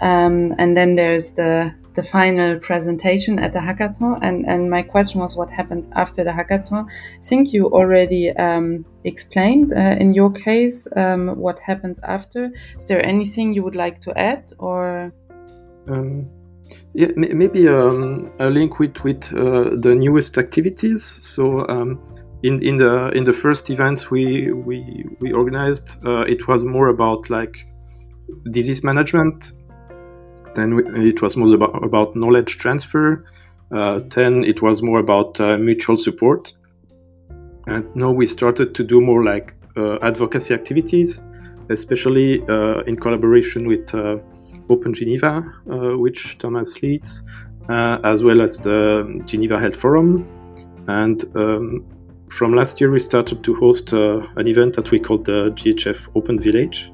um, 0.00 0.54
and 0.58 0.76
then 0.76 0.94
there's 0.94 1.32
the 1.32 1.74
the 1.94 2.02
final 2.02 2.58
presentation 2.58 3.38
at 3.38 3.52
the 3.52 3.58
hackathon. 3.58 4.18
And, 4.22 4.46
and 4.46 4.70
my 4.70 4.82
question 4.82 5.20
was, 5.20 5.36
what 5.36 5.50
happens 5.50 5.90
after 5.96 6.24
the 6.24 6.30
hackathon? 6.30 6.86
I 6.88 7.22
think 7.22 7.52
you 7.52 7.66
already 7.66 8.30
um, 8.30 8.84
explained 9.04 9.72
uh, 9.72 9.96
in 9.98 10.12
your 10.12 10.30
case 10.30 10.86
um, 10.96 11.36
what 11.36 11.58
happens 11.58 11.98
after. 12.00 12.50
Is 12.78 12.86
there 12.86 13.04
anything 13.04 13.52
you 13.52 13.62
would 13.62 13.74
like 13.74 14.00
to 14.02 14.16
add 14.18 14.52
or? 14.58 15.12
Um, 15.88 16.30
yeah, 16.94 17.08
maybe 17.16 17.66
um, 17.66 18.32
a 18.38 18.48
link 18.48 18.78
with 18.78 19.02
with 19.02 19.32
uh, 19.32 19.76
the 19.76 19.94
newest 19.96 20.38
activities. 20.38 21.02
So 21.04 21.66
um, 21.68 22.00
in 22.42 22.62
in 22.62 22.76
the 22.76 23.10
in 23.14 23.24
the 23.24 23.32
first 23.32 23.70
events 23.70 24.10
we 24.10 24.52
we 24.52 25.04
we 25.20 25.32
organized, 25.32 25.96
uh, 26.04 26.20
it 26.20 26.48
was 26.48 26.64
more 26.64 26.88
about 26.88 27.30
like 27.30 27.66
disease 28.50 28.82
management 28.84 29.52
then 30.54 30.82
it 30.96 31.22
was 31.22 31.36
more 31.36 31.54
about, 31.54 31.84
about 31.84 32.16
knowledge 32.16 32.58
transfer. 32.58 33.24
Uh, 33.70 34.00
then 34.08 34.44
it 34.44 34.62
was 34.62 34.82
more 34.82 34.98
about 34.98 35.40
uh, 35.40 35.56
mutual 35.58 35.96
support. 35.96 36.52
And 37.66 37.88
now 37.94 38.10
we 38.10 38.26
started 38.26 38.74
to 38.74 38.84
do 38.84 39.00
more 39.00 39.22
like 39.22 39.54
uh, 39.76 39.96
advocacy 40.02 40.54
activities, 40.54 41.22
especially 41.68 42.42
uh, 42.48 42.80
in 42.80 42.96
collaboration 42.96 43.68
with 43.68 43.94
Open 44.68 44.92
Geneva, 44.92 45.42
which 45.96 46.38
Thomas 46.38 46.82
leads, 46.82 47.22
as 47.68 48.24
well 48.24 48.40
as 48.40 48.58
the 48.58 49.22
Geneva 49.26 49.60
Health 49.60 49.76
Forum. 49.76 50.26
And 50.88 51.24
um, 51.36 51.86
from 52.30 52.54
last 52.54 52.80
year, 52.80 52.90
we 52.90 53.00
started 53.00 53.42
to 53.44 53.54
host 53.54 53.92
an 53.92 54.46
event 54.46 54.74
that 54.76 54.90
we 54.90 54.98
called 54.98 55.24
the 55.24 55.50
GHF 55.50 56.10
Open 56.14 56.38
Village, 56.38 56.92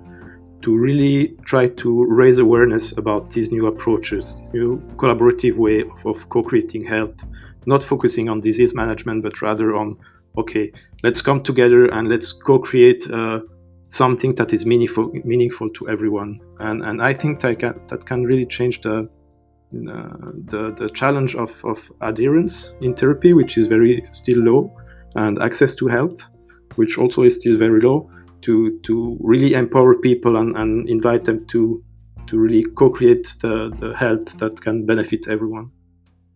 to 0.62 0.76
really 0.76 1.36
try 1.44 1.68
to 1.68 2.04
raise 2.06 2.38
awareness 2.38 2.92
about 2.98 3.30
these 3.30 3.52
new 3.52 3.66
approaches, 3.66 4.40
this 4.40 4.52
new 4.52 4.78
collaborative 4.96 5.58
way 5.58 5.82
of, 5.82 6.06
of 6.06 6.28
co-creating 6.28 6.84
health, 6.84 7.24
not 7.66 7.84
focusing 7.84 8.28
on 8.28 8.40
disease 8.40 8.74
management, 8.74 9.22
but 9.22 9.40
rather 9.42 9.76
on, 9.76 9.94
okay, 10.36 10.72
let's 11.04 11.22
come 11.22 11.40
together 11.40 11.86
and 11.92 12.08
let's 12.08 12.32
co-create 12.32 13.08
uh, 13.12 13.42
something 13.86 14.34
that 14.34 14.52
is 14.52 14.66
meaningful, 14.66 15.12
meaningful 15.24 15.70
to 15.70 15.88
everyone. 15.88 16.40
And, 16.58 16.82
and 16.82 17.00
I 17.00 17.12
think 17.12 17.38
that 17.40 17.60
can, 17.60 17.80
that 17.88 18.04
can 18.04 18.24
really 18.24 18.46
change 18.46 18.80
the, 18.80 18.96
uh, 18.98 20.16
the, 20.50 20.74
the 20.76 20.90
challenge 20.94 21.36
of, 21.36 21.64
of 21.64 21.92
adherence 22.00 22.74
in 22.80 22.94
therapy, 22.94 23.34
which 23.34 23.56
is 23.56 23.68
very 23.68 24.02
still 24.10 24.40
low, 24.40 24.76
and 25.16 25.40
access 25.42 25.74
to 25.76 25.86
health, 25.86 26.28
which 26.76 26.98
also 26.98 27.22
is 27.22 27.36
still 27.36 27.56
very 27.56 27.80
low 27.80 28.10
to 28.42 28.78
to 28.80 29.16
really 29.20 29.54
empower 29.54 29.94
people 29.94 30.36
and, 30.36 30.56
and 30.56 30.88
invite 30.88 31.24
them 31.24 31.44
to 31.46 31.82
to 32.26 32.38
really 32.38 32.64
co-create 32.74 33.36
the, 33.40 33.70
the 33.78 33.96
health 33.96 34.36
that 34.38 34.60
can 34.60 34.84
benefit 34.84 35.28
everyone. 35.28 35.70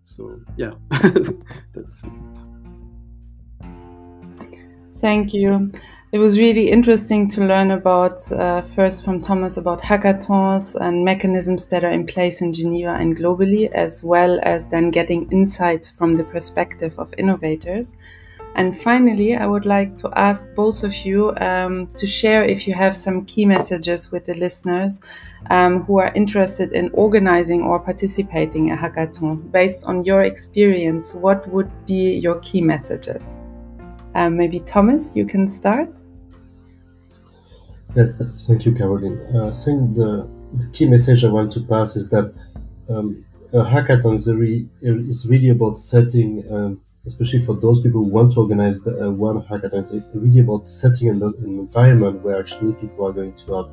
So 0.02 0.40
yeah 0.56 0.72
that's 1.72 2.04
it. 2.04 2.10
Thank 4.96 5.32
you. 5.32 5.70
It 6.12 6.18
was 6.18 6.38
really 6.38 6.70
interesting 6.70 7.28
to 7.30 7.40
learn 7.42 7.70
about 7.70 8.30
uh, 8.32 8.62
first 8.62 9.04
from 9.04 9.20
thomas 9.20 9.56
about 9.56 9.80
hackathons 9.80 10.74
and 10.74 11.04
mechanisms 11.04 11.68
that 11.68 11.84
are 11.84 11.90
in 11.90 12.04
place 12.04 12.42
in 12.42 12.52
geneva 12.52 12.94
and 12.98 13.16
globally 13.16 13.70
as 13.70 14.02
well 14.02 14.40
as 14.42 14.66
then 14.66 14.90
getting 14.90 15.30
insights 15.30 15.88
from 15.88 16.12
the 16.12 16.24
perspective 16.24 16.98
of 16.98 17.14
innovators 17.16 17.94
and 18.56 18.76
finally, 18.76 19.36
I 19.36 19.46
would 19.46 19.64
like 19.64 19.96
to 19.98 20.10
ask 20.16 20.48
both 20.54 20.82
of 20.82 20.94
you 21.04 21.34
um, 21.36 21.86
to 21.86 22.06
share 22.06 22.44
if 22.44 22.66
you 22.66 22.74
have 22.74 22.96
some 22.96 23.24
key 23.24 23.44
messages 23.44 24.10
with 24.10 24.24
the 24.24 24.34
listeners 24.34 25.00
um, 25.50 25.84
who 25.84 25.98
are 25.98 26.12
interested 26.14 26.72
in 26.72 26.90
organizing 26.92 27.62
or 27.62 27.78
participating 27.78 28.72
a 28.72 28.76
hackathon. 28.76 29.50
Based 29.52 29.86
on 29.86 30.02
your 30.02 30.22
experience, 30.22 31.14
what 31.14 31.46
would 31.48 31.70
be 31.86 32.14
your 32.16 32.40
key 32.40 32.60
messages? 32.60 33.22
Um, 34.14 34.36
maybe 34.36 34.60
Thomas, 34.60 35.14
you 35.14 35.24
can 35.24 35.48
start. 35.48 35.88
Yes, 37.94 38.22
thank 38.46 38.66
you, 38.66 38.72
Caroline. 38.72 39.20
Uh, 39.34 39.48
I 39.48 39.52
think 39.52 39.94
the, 39.94 40.28
the, 40.54 40.68
key 40.72 40.86
message 40.86 41.24
I 41.24 41.28
want 41.28 41.52
to 41.52 41.60
pass 41.60 41.96
is 41.96 42.08
that 42.10 42.32
um, 42.88 43.24
a 43.52 43.58
hackathon 43.58 44.14
is 44.14 45.26
really 45.28 45.48
about 45.48 45.72
setting 45.76 46.44
um, 46.52 46.80
especially 47.06 47.44
for 47.44 47.54
those 47.54 47.80
people 47.80 48.04
who 48.04 48.10
want 48.10 48.32
to 48.32 48.40
organize 48.40 48.82
the, 48.82 49.06
uh, 49.06 49.10
one 49.10 49.42
hackathon, 49.42 49.78
it's 49.78 49.94
really 50.14 50.40
about 50.40 50.66
setting 50.66 51.08
an, 51.08 51.22
an, 51.22 51.34
environment 51.38 52.22
where 52.22 52.38
actually 52.38 52.72
people 52.74 53.06
are 53.06 53.12
going 53.12 53.32
to 53.34 53.54
have 53.54 53.66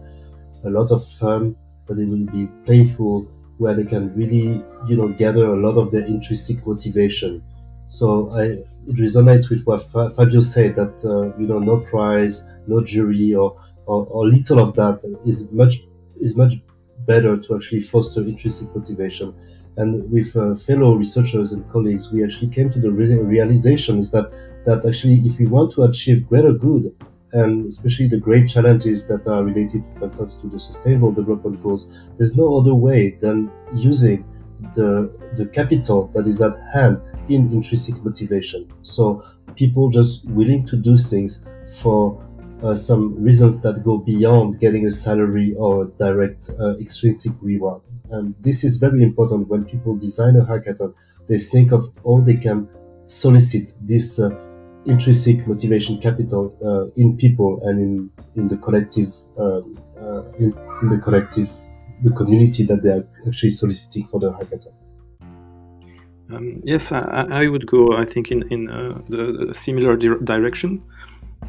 a 0.66 0.70
lot 0.70 0.92
of 0.92 1.06
fun, 1.06 1.56
that 1.88 2.00
it 2.00 2.06
will 2.06 2.26
be 2.26 2.48
playful, 2.66 3.24
where 3.58 3.74
they 3.74 3.84
can 3.84 4.14
really, 4.16 4.64
you 4.88 4.96
know, 4.96 5.10
gather 5.10 5.46
a 5.48 5.56
lot 5.56 5.78
of 5.78 5.92
their 5.92 6.06
intrinsic 6.06 6.66
motivation. 6.66 7.44
So 7.88 8.32
I, 8.32 8.44
it 8.88 8.96
resonates 8.96 9.50
with 9.50 9.64
what 9.66 9.82
Fabio 9.84 10.42
said 10.42 10.76
that 10.76 11.04
uh, 11.06 11.38
you 11.40 11.48
know, 11.48 11.60
no 11.60 11.78
prize, 11.78 12.50
no 12.68 12.84
jury, 12.84 13.34
or, 13.34 13.58
or, 13.86 14.06
or 14.06 14.28
little 14.28 14.60
of 14.60 14.76
that 14.76 15.02
is 15.26 15.52
much 15.52 15.80
is 16.20 16.36
much 16.36 16.56
better 17.06 17.38
to 17.38 17.56
actually 17.56 17.82
foster 17.82 18.22
intrinsic 18.22 18.76
motivation 18.76 19.34
and 19.78 20.10
with 20.12 20.36
uh, 20.36 20.56
fellow 20.56 20.96
researchers 20.96 21.54
and 21.54 21.70
colleagues, 21.70 22.12
we 22.12 22.24
actually 22.24 22.50
came 22.50 22.70
to 22.72 22.80
the 22.80 22.92
re- 22.92 23.16
realization 23.16 24.00
is 24.00 24.12
that 24.12 24.32
that 24.66 24.86
actually, 24.86 25.22
if 25.26 25.40
we 25.40 25.46
want 25.46 25.72
to 25.74 25.84
achieve 25.84 26.28
greater 26.28 26.52
good, 26.52 26.94
and 27.32 27.68
especially 27.68 28.08
the 28.08 28.18
great 28.18 28.50
challenges 28.50 29.08
that 29.08 29.28
are 29.28 29.44
related, 29.44 29.86
for 29.98 30.06
instance, 30.06 30.34
to 30.36 30.48
the 30.48 30.60
Sustainable 30.60 31.12
Development 31.12 31.62
Goals, 31.62 32.00
there's 32.18 32.36
no 32.36 32.58
other 32.58 32.74
way 32.74 33.12
than 33.22 33.52
using 33.74 34.26
the 34.74 35.12
the 35.38 35.46
capital 35.46 36.08
that 36.14 36.26
is 36.28 36.42
at 36.42 36.60
hand 36.74 37.00
in 37.30 37.52
intrinsic 37.52 38.04
motivation. 38.04 38.68
So 38.82 39.24
people 39.56 39.90
just 39.90 40.28
willing 40.30 40.66
to 40.66 40.76
do 40.76 40.98
things 40.98 41.48
for 41.82 42.24
uh, 42.64 42.76
some 42.76 43.22
reasons 43.22 43.62
that 43.62 43.84
go 43.84 43.98
beyond 43.98 44.60
getting 44.60 44.88
a 44.88 44.92
salary 44.92 45.54
or 45.56 45.86
direct 46.00 46.50
uh, 46.60 46.78
extrinsic 46.78 47.34
reward. 47.42 47.82
And 48.12 48.36
this 48.40 48.64
is 48.64 48.78
very 48.78 49.04
important 49.04 49.48
when 49.50 49.66
people 49.66 49.96
design 49.96 50.36
a 50.36 50.46
hackathon. 50.46 50.94
They 51.28 51.38
think 51.38 51.72
of 51.72 51.84
how 52.06 52.22
they 52.22 52.36
can 52.36 52.70
solicit 53.08 53.72
this 53.82 54.20
uh, 54.20 54.30
intrinsic 54.86 55.46
motivation 55.48 55.98
capital 56.00 56.56
uh, 56.64 57.02
in 57.02 57.18
people 57.18 57.62
and 57.66 57.80
in 57.80 58.10
in 58.36 58.48
the 58.48 58.58
collective 58.58 59.10
um, 59.38 59.78
uh, 60.00 60.24
in, 60.40 60.54
in 60.82 60.90
the 60.90 60.98
collective 60.98 61.50
the 62.04 62.12
community 62.12 62.64
that 62.64 62.84
they 62.84 62.90
are 62.90 63.08
actually 63.28 63.50
soliciting 63.50 64.06
for 64.06 64.20
the 64.20 64.32
hackathon. 64.32 64.74
Um, 66.30 66.62
yes, 66.64 66.92
I, 66.92 67.26
I, 67.32 67.48
would 67.48 67.68
go. 67.68 67.98
I 67.98 68.04
think 68.04 68.32
in 68.32 68.48
in 68.52 68.70
uh, 68.70 69.02
the, 69.06 69.48
the, 69.48 69.54
similar 69.54 69.96
di- 69.96 70.24
direction. 70.24 70.84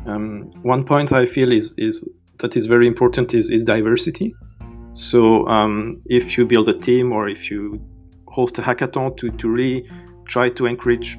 Um, 0.07 0.53
one 0.63 0.85
point 0.85 1.13
I 1.13 1.27
feel 1.27 1.51
is 1.53 1.75
is 1.79 2.09
that 2.39 2.57
is 2.57 2.67
very 2.67 2.87
important 2.87 3.35
is 3.35 3.51
is 3.51 3.65
diversity. 3.65 4.35
So 4.93 5.47
um, 5.49 6.01
if 6.07 6.37
you 6.37 6.47
build 6.47 6.69
a 6.69 6.79
team 6.79 7.13
or 7.13 7.29
if 7.29 7.51
you 7.51 7.81
host 8.27 8.59
a 8.59 8.63
hackathon 8.63 9.17
to, 9.17 9.31
to 9.31 9.49
really 9.49 9.89
try 10.27 10.49
to 10.51 10.67
encourage 10.67 11.17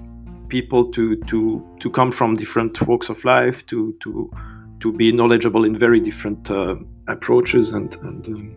people 0.47 0.91
to, 0.91 1.15
to, 1.23 1.65
to 1.79 1.89
come 1.89 2.11
from 2.11 2.35
different 2.35 2.81
walks 2.87 3.09
of 3.09 3.23
life, 3.23 3.65
to, 3.67 3.95
to, 4.01 4.31
to 4.79 4.91
be 4.91 5.11
knowledgeable 5.11 5.63
in 5.63 5.77
very 5.77 5.99
different 5.99 6.49
uh, 6.49 6.75
approaches 7.07 7.71
and, 7.71 7.95
and 7.97 8.27
um, 8.27 8.51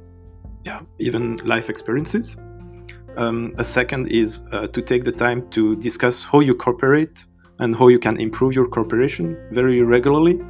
yeah, 0.64 0.80
even 0.98 1.36
life 1.38 1.68
experiences. 1.68 2.36
Um, 3.16 3.54
a 3.58 3.64
second 3.64 4.08
is 4.08 4.42
uh, 4.52 4.66
to 4.68 4.80
take 4.80 5.04
the 5.04 5.12
time 5.12 5.48
to 5.50 5.76
discuss 5.76 6.24
how 6.24 6.40
you 6.40 6.54
cooperate 6.54 7.24
and 7.58 7.76
how 7.76 7.88
you 7.88 7.98
can 7.98 8.18
improve 8.18 8.54
your 8.54 8.66
cooperation 8.66 9.38
very 9.50 9.82
regularly. 9.82 10.40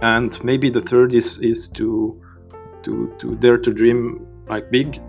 And 0.00 0.42
maybe 0.42 0.70
the 0.70 0.80
third 0.80 1.14
is, 1.14 1.38
is 1.38 1.68
to 1.68 2.20
to 2.84 3.14
to 3.18 3.34
dare 3.36 3.58
to 3.58 3.72
dream 3.72 4.26
like 4.46 4.70
big 4.70 5.00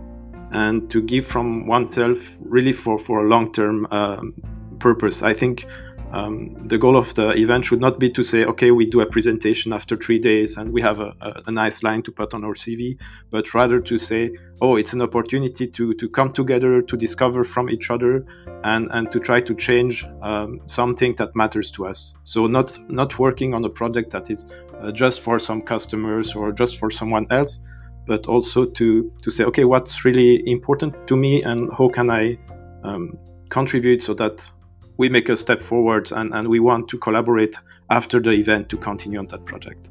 and 0.52 0.90
to 0.90 1.02
give 1.02 1.26
from 1.26 1.68
oneself 1.68 2.38
really 2.42 2.72
for 2.72 2.98
for 2.98 3.26
a 3.26 3.28
long 3.28 3.52
term 3.52 3.88
um, 3.92 4.34
purpose. 4.80 5.22
I 5.22 5.34
think 5.34 5.66
um, 6.16 6.56
the 6.66 6.78
goal 6.78 6.96
of 6.96 7.14
the 7.16 7.32
event 7.32 7.66
should 7.66 7.82
not 7.82 8.00
be 8.00 8.10
to 8.10 8.24
say, 8.24 8.46
okay, 8.46 8.72
we 8.72 8.86
do 8.86 9.02
a 9.02 9.06
presentation 9.06 9.74
after 9.74 9.98
three 9.98 10.18
days 10.18 10.56
and 10.56 10.72
we 10.72 10.82
have 10.82 11.02
a, 11.02 11.14
a, 11.20 11.42
a, 11.48 11.52
nice 11.52 11.84
line 11.84 12.04
to 12.04 12.12
put 12.12 12.34
on 12.34 12.46
our 12.46 12.54
CV, 12.54 12.98
but 13.32 13.54
rather 13.54 13.82
to 13.82 13.98
say, 13.98 14.32
oh, 14.62 14.78
it's 14.78 14.94
an 14.94 15.02
opportunity 15.02 15.68
to, 15.68 15.94
to 15.96 16.08
come 16.08 16.32
together, 16.32 16.82
to 16.82 16.96
discover 16.96 17.44
from 17.44 17.70
each 17.70 17.92
other, 17.92 18.26
and, 18.64 18.88
and 18.92 19.12
to 19.12 19.20
try 19.20 19.42
to 19.42 19.54
change 19.54 20.06
um, 20.22 20.62
something 20.68 21.14
that 21.16 21.36
matters 21.36 21.70
to 21.72 21.86
us. 21.86 22.16
So 22.24 22.48
not 22.48 22.80
not 22.90 23.20
working 23.20 23.54
on 23.54 23.66
a 23.66 23.70
project 23.70 24.12
that 24.12 24.30
is 24.30 24.46
uh, 24.80 24.94
just 24.94 25.20
for 25.20 25.38
some 25.38 25.62
customers 25.62 26.34
or 26.34 26.54
just 26.54 26.80
for 26.80 26.90
someone 26.90 27.28
else, 27.30 27.60
but 28.08 28.26
also 28.28 28.64
to 28.64 29.12
to 29.22 29.30
say, 29.30 29.44
okay, 29.44 29.66
what's 29.66 30.06
really 30.06 30.50
important 30.50 31.08
to 31.08 31.18
me, 31.18 31.44
and 31.44 31.70
how 31.78 31.90
can 31.90 32.10
I 32.10 32.38
um, 32.84 33.18
contribute 33.50 34.02
so 34.02 34.14
that 34.14 34.50
we 34.98 35.10
make 35.10 35.30
a 35.30 35.38
step 35.38 35.62
forward 35.62 36.12
and, 36.12 36.34
and 36.34 36.48
we 36.48 36.60
want 36.60 36.88
to 36.90 36.98
collaborate 36.98 37.56
after 37.90 38.20
the 38.20 38.32
event 38.32 38.70
to 38.70 38.78
continue 38.78 39.20
on 39.20 39.28
that 39.28 39.46
project. 39.46 39.90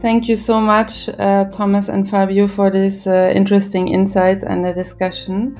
Thank 0.00 0.28
you 0.28 0.36
so 0.36 0.60
much, 0.60 1.10
uh, 1.10 1.44
Thomas 1.50 1.88
and 1.88 2.08
Fabio, 2.08 2.48
for 2.48 2.70
this 2.70 3.06
uh, 3.06 3.32
interesting 3.36 3.88
insights 3.88 4.42
and 4.42 4.64
the 4.64 4.72
discussion. 4.72 5.58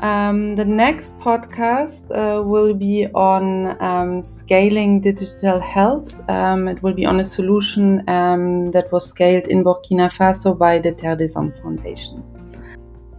Um, 0.00 0.54
the 0.54 0.64
next 0.64 1.18
podcast 1.18 2.10
uh, 2.12 2.42
will 2.42 2.74
be 2.74 3.06
on 3.14 3.80
um, 3.82 4.22
scaling 4.22 5.00
digital 5.00 5.58
health. 5.58 6.20
Um, 6.28 6.68
it 6.68 6.82
will 6.82 6.94
be 6.94 7.04
on 7.04 7.18
a 7.18 7.24
solution 7.24 8.08
um, 8.08 8.70
that 8.72 8.92
was 8.92 9.08
scaled 9.08 9.48
in 9.48 9.64
Burkina 9.64 10.08
Faso 10.12 10.56
by 10.56 10.78
the 10.78 10.92
Terre 10.92 11.16
des 11.16 11.34
Hommes 11.34 11.58
Foundation. 11.58 12.33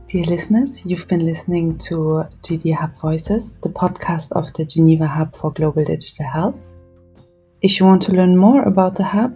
Dear 0.07 0.25
listeners, 0.25 0.85
you've 0.85 1.07
been 1.07 1.25
listening 1.25 1.79
to 1.79 2.27
GD 2.43 2.75
Hub 2.75 2.95
Voices, 2.95 3.55
the 3.57 3.69
podcast 3.69 4.31
of 4.33 4.53
the 4.53 4.63
Geneva 4.63 5.07
Hub 5.07 5.35
for 5.35 5.51
Global 5.51 5.83
Digital 5.83 6.27
Health. 6.27 6.73
If 7.63 7.79
you 7.79 7.87
want 7.87 8.03
to 8.03 8.11
learn 8.11 8.37
more 8.37 8.61
about 8.61 8.93
the 8.93 9.03
Hub, 9.03 9.33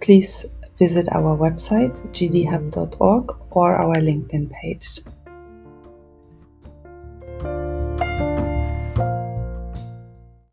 please 0.00 0.46
visit 0.78 1.06
our 1.12 1.36
website 1.36 2.00
gdhub.org 2.12 3.36
or 3.50 3.76
our 3.76 3.96
LinkedIn 3.96 4.50
page. 4.52 5.00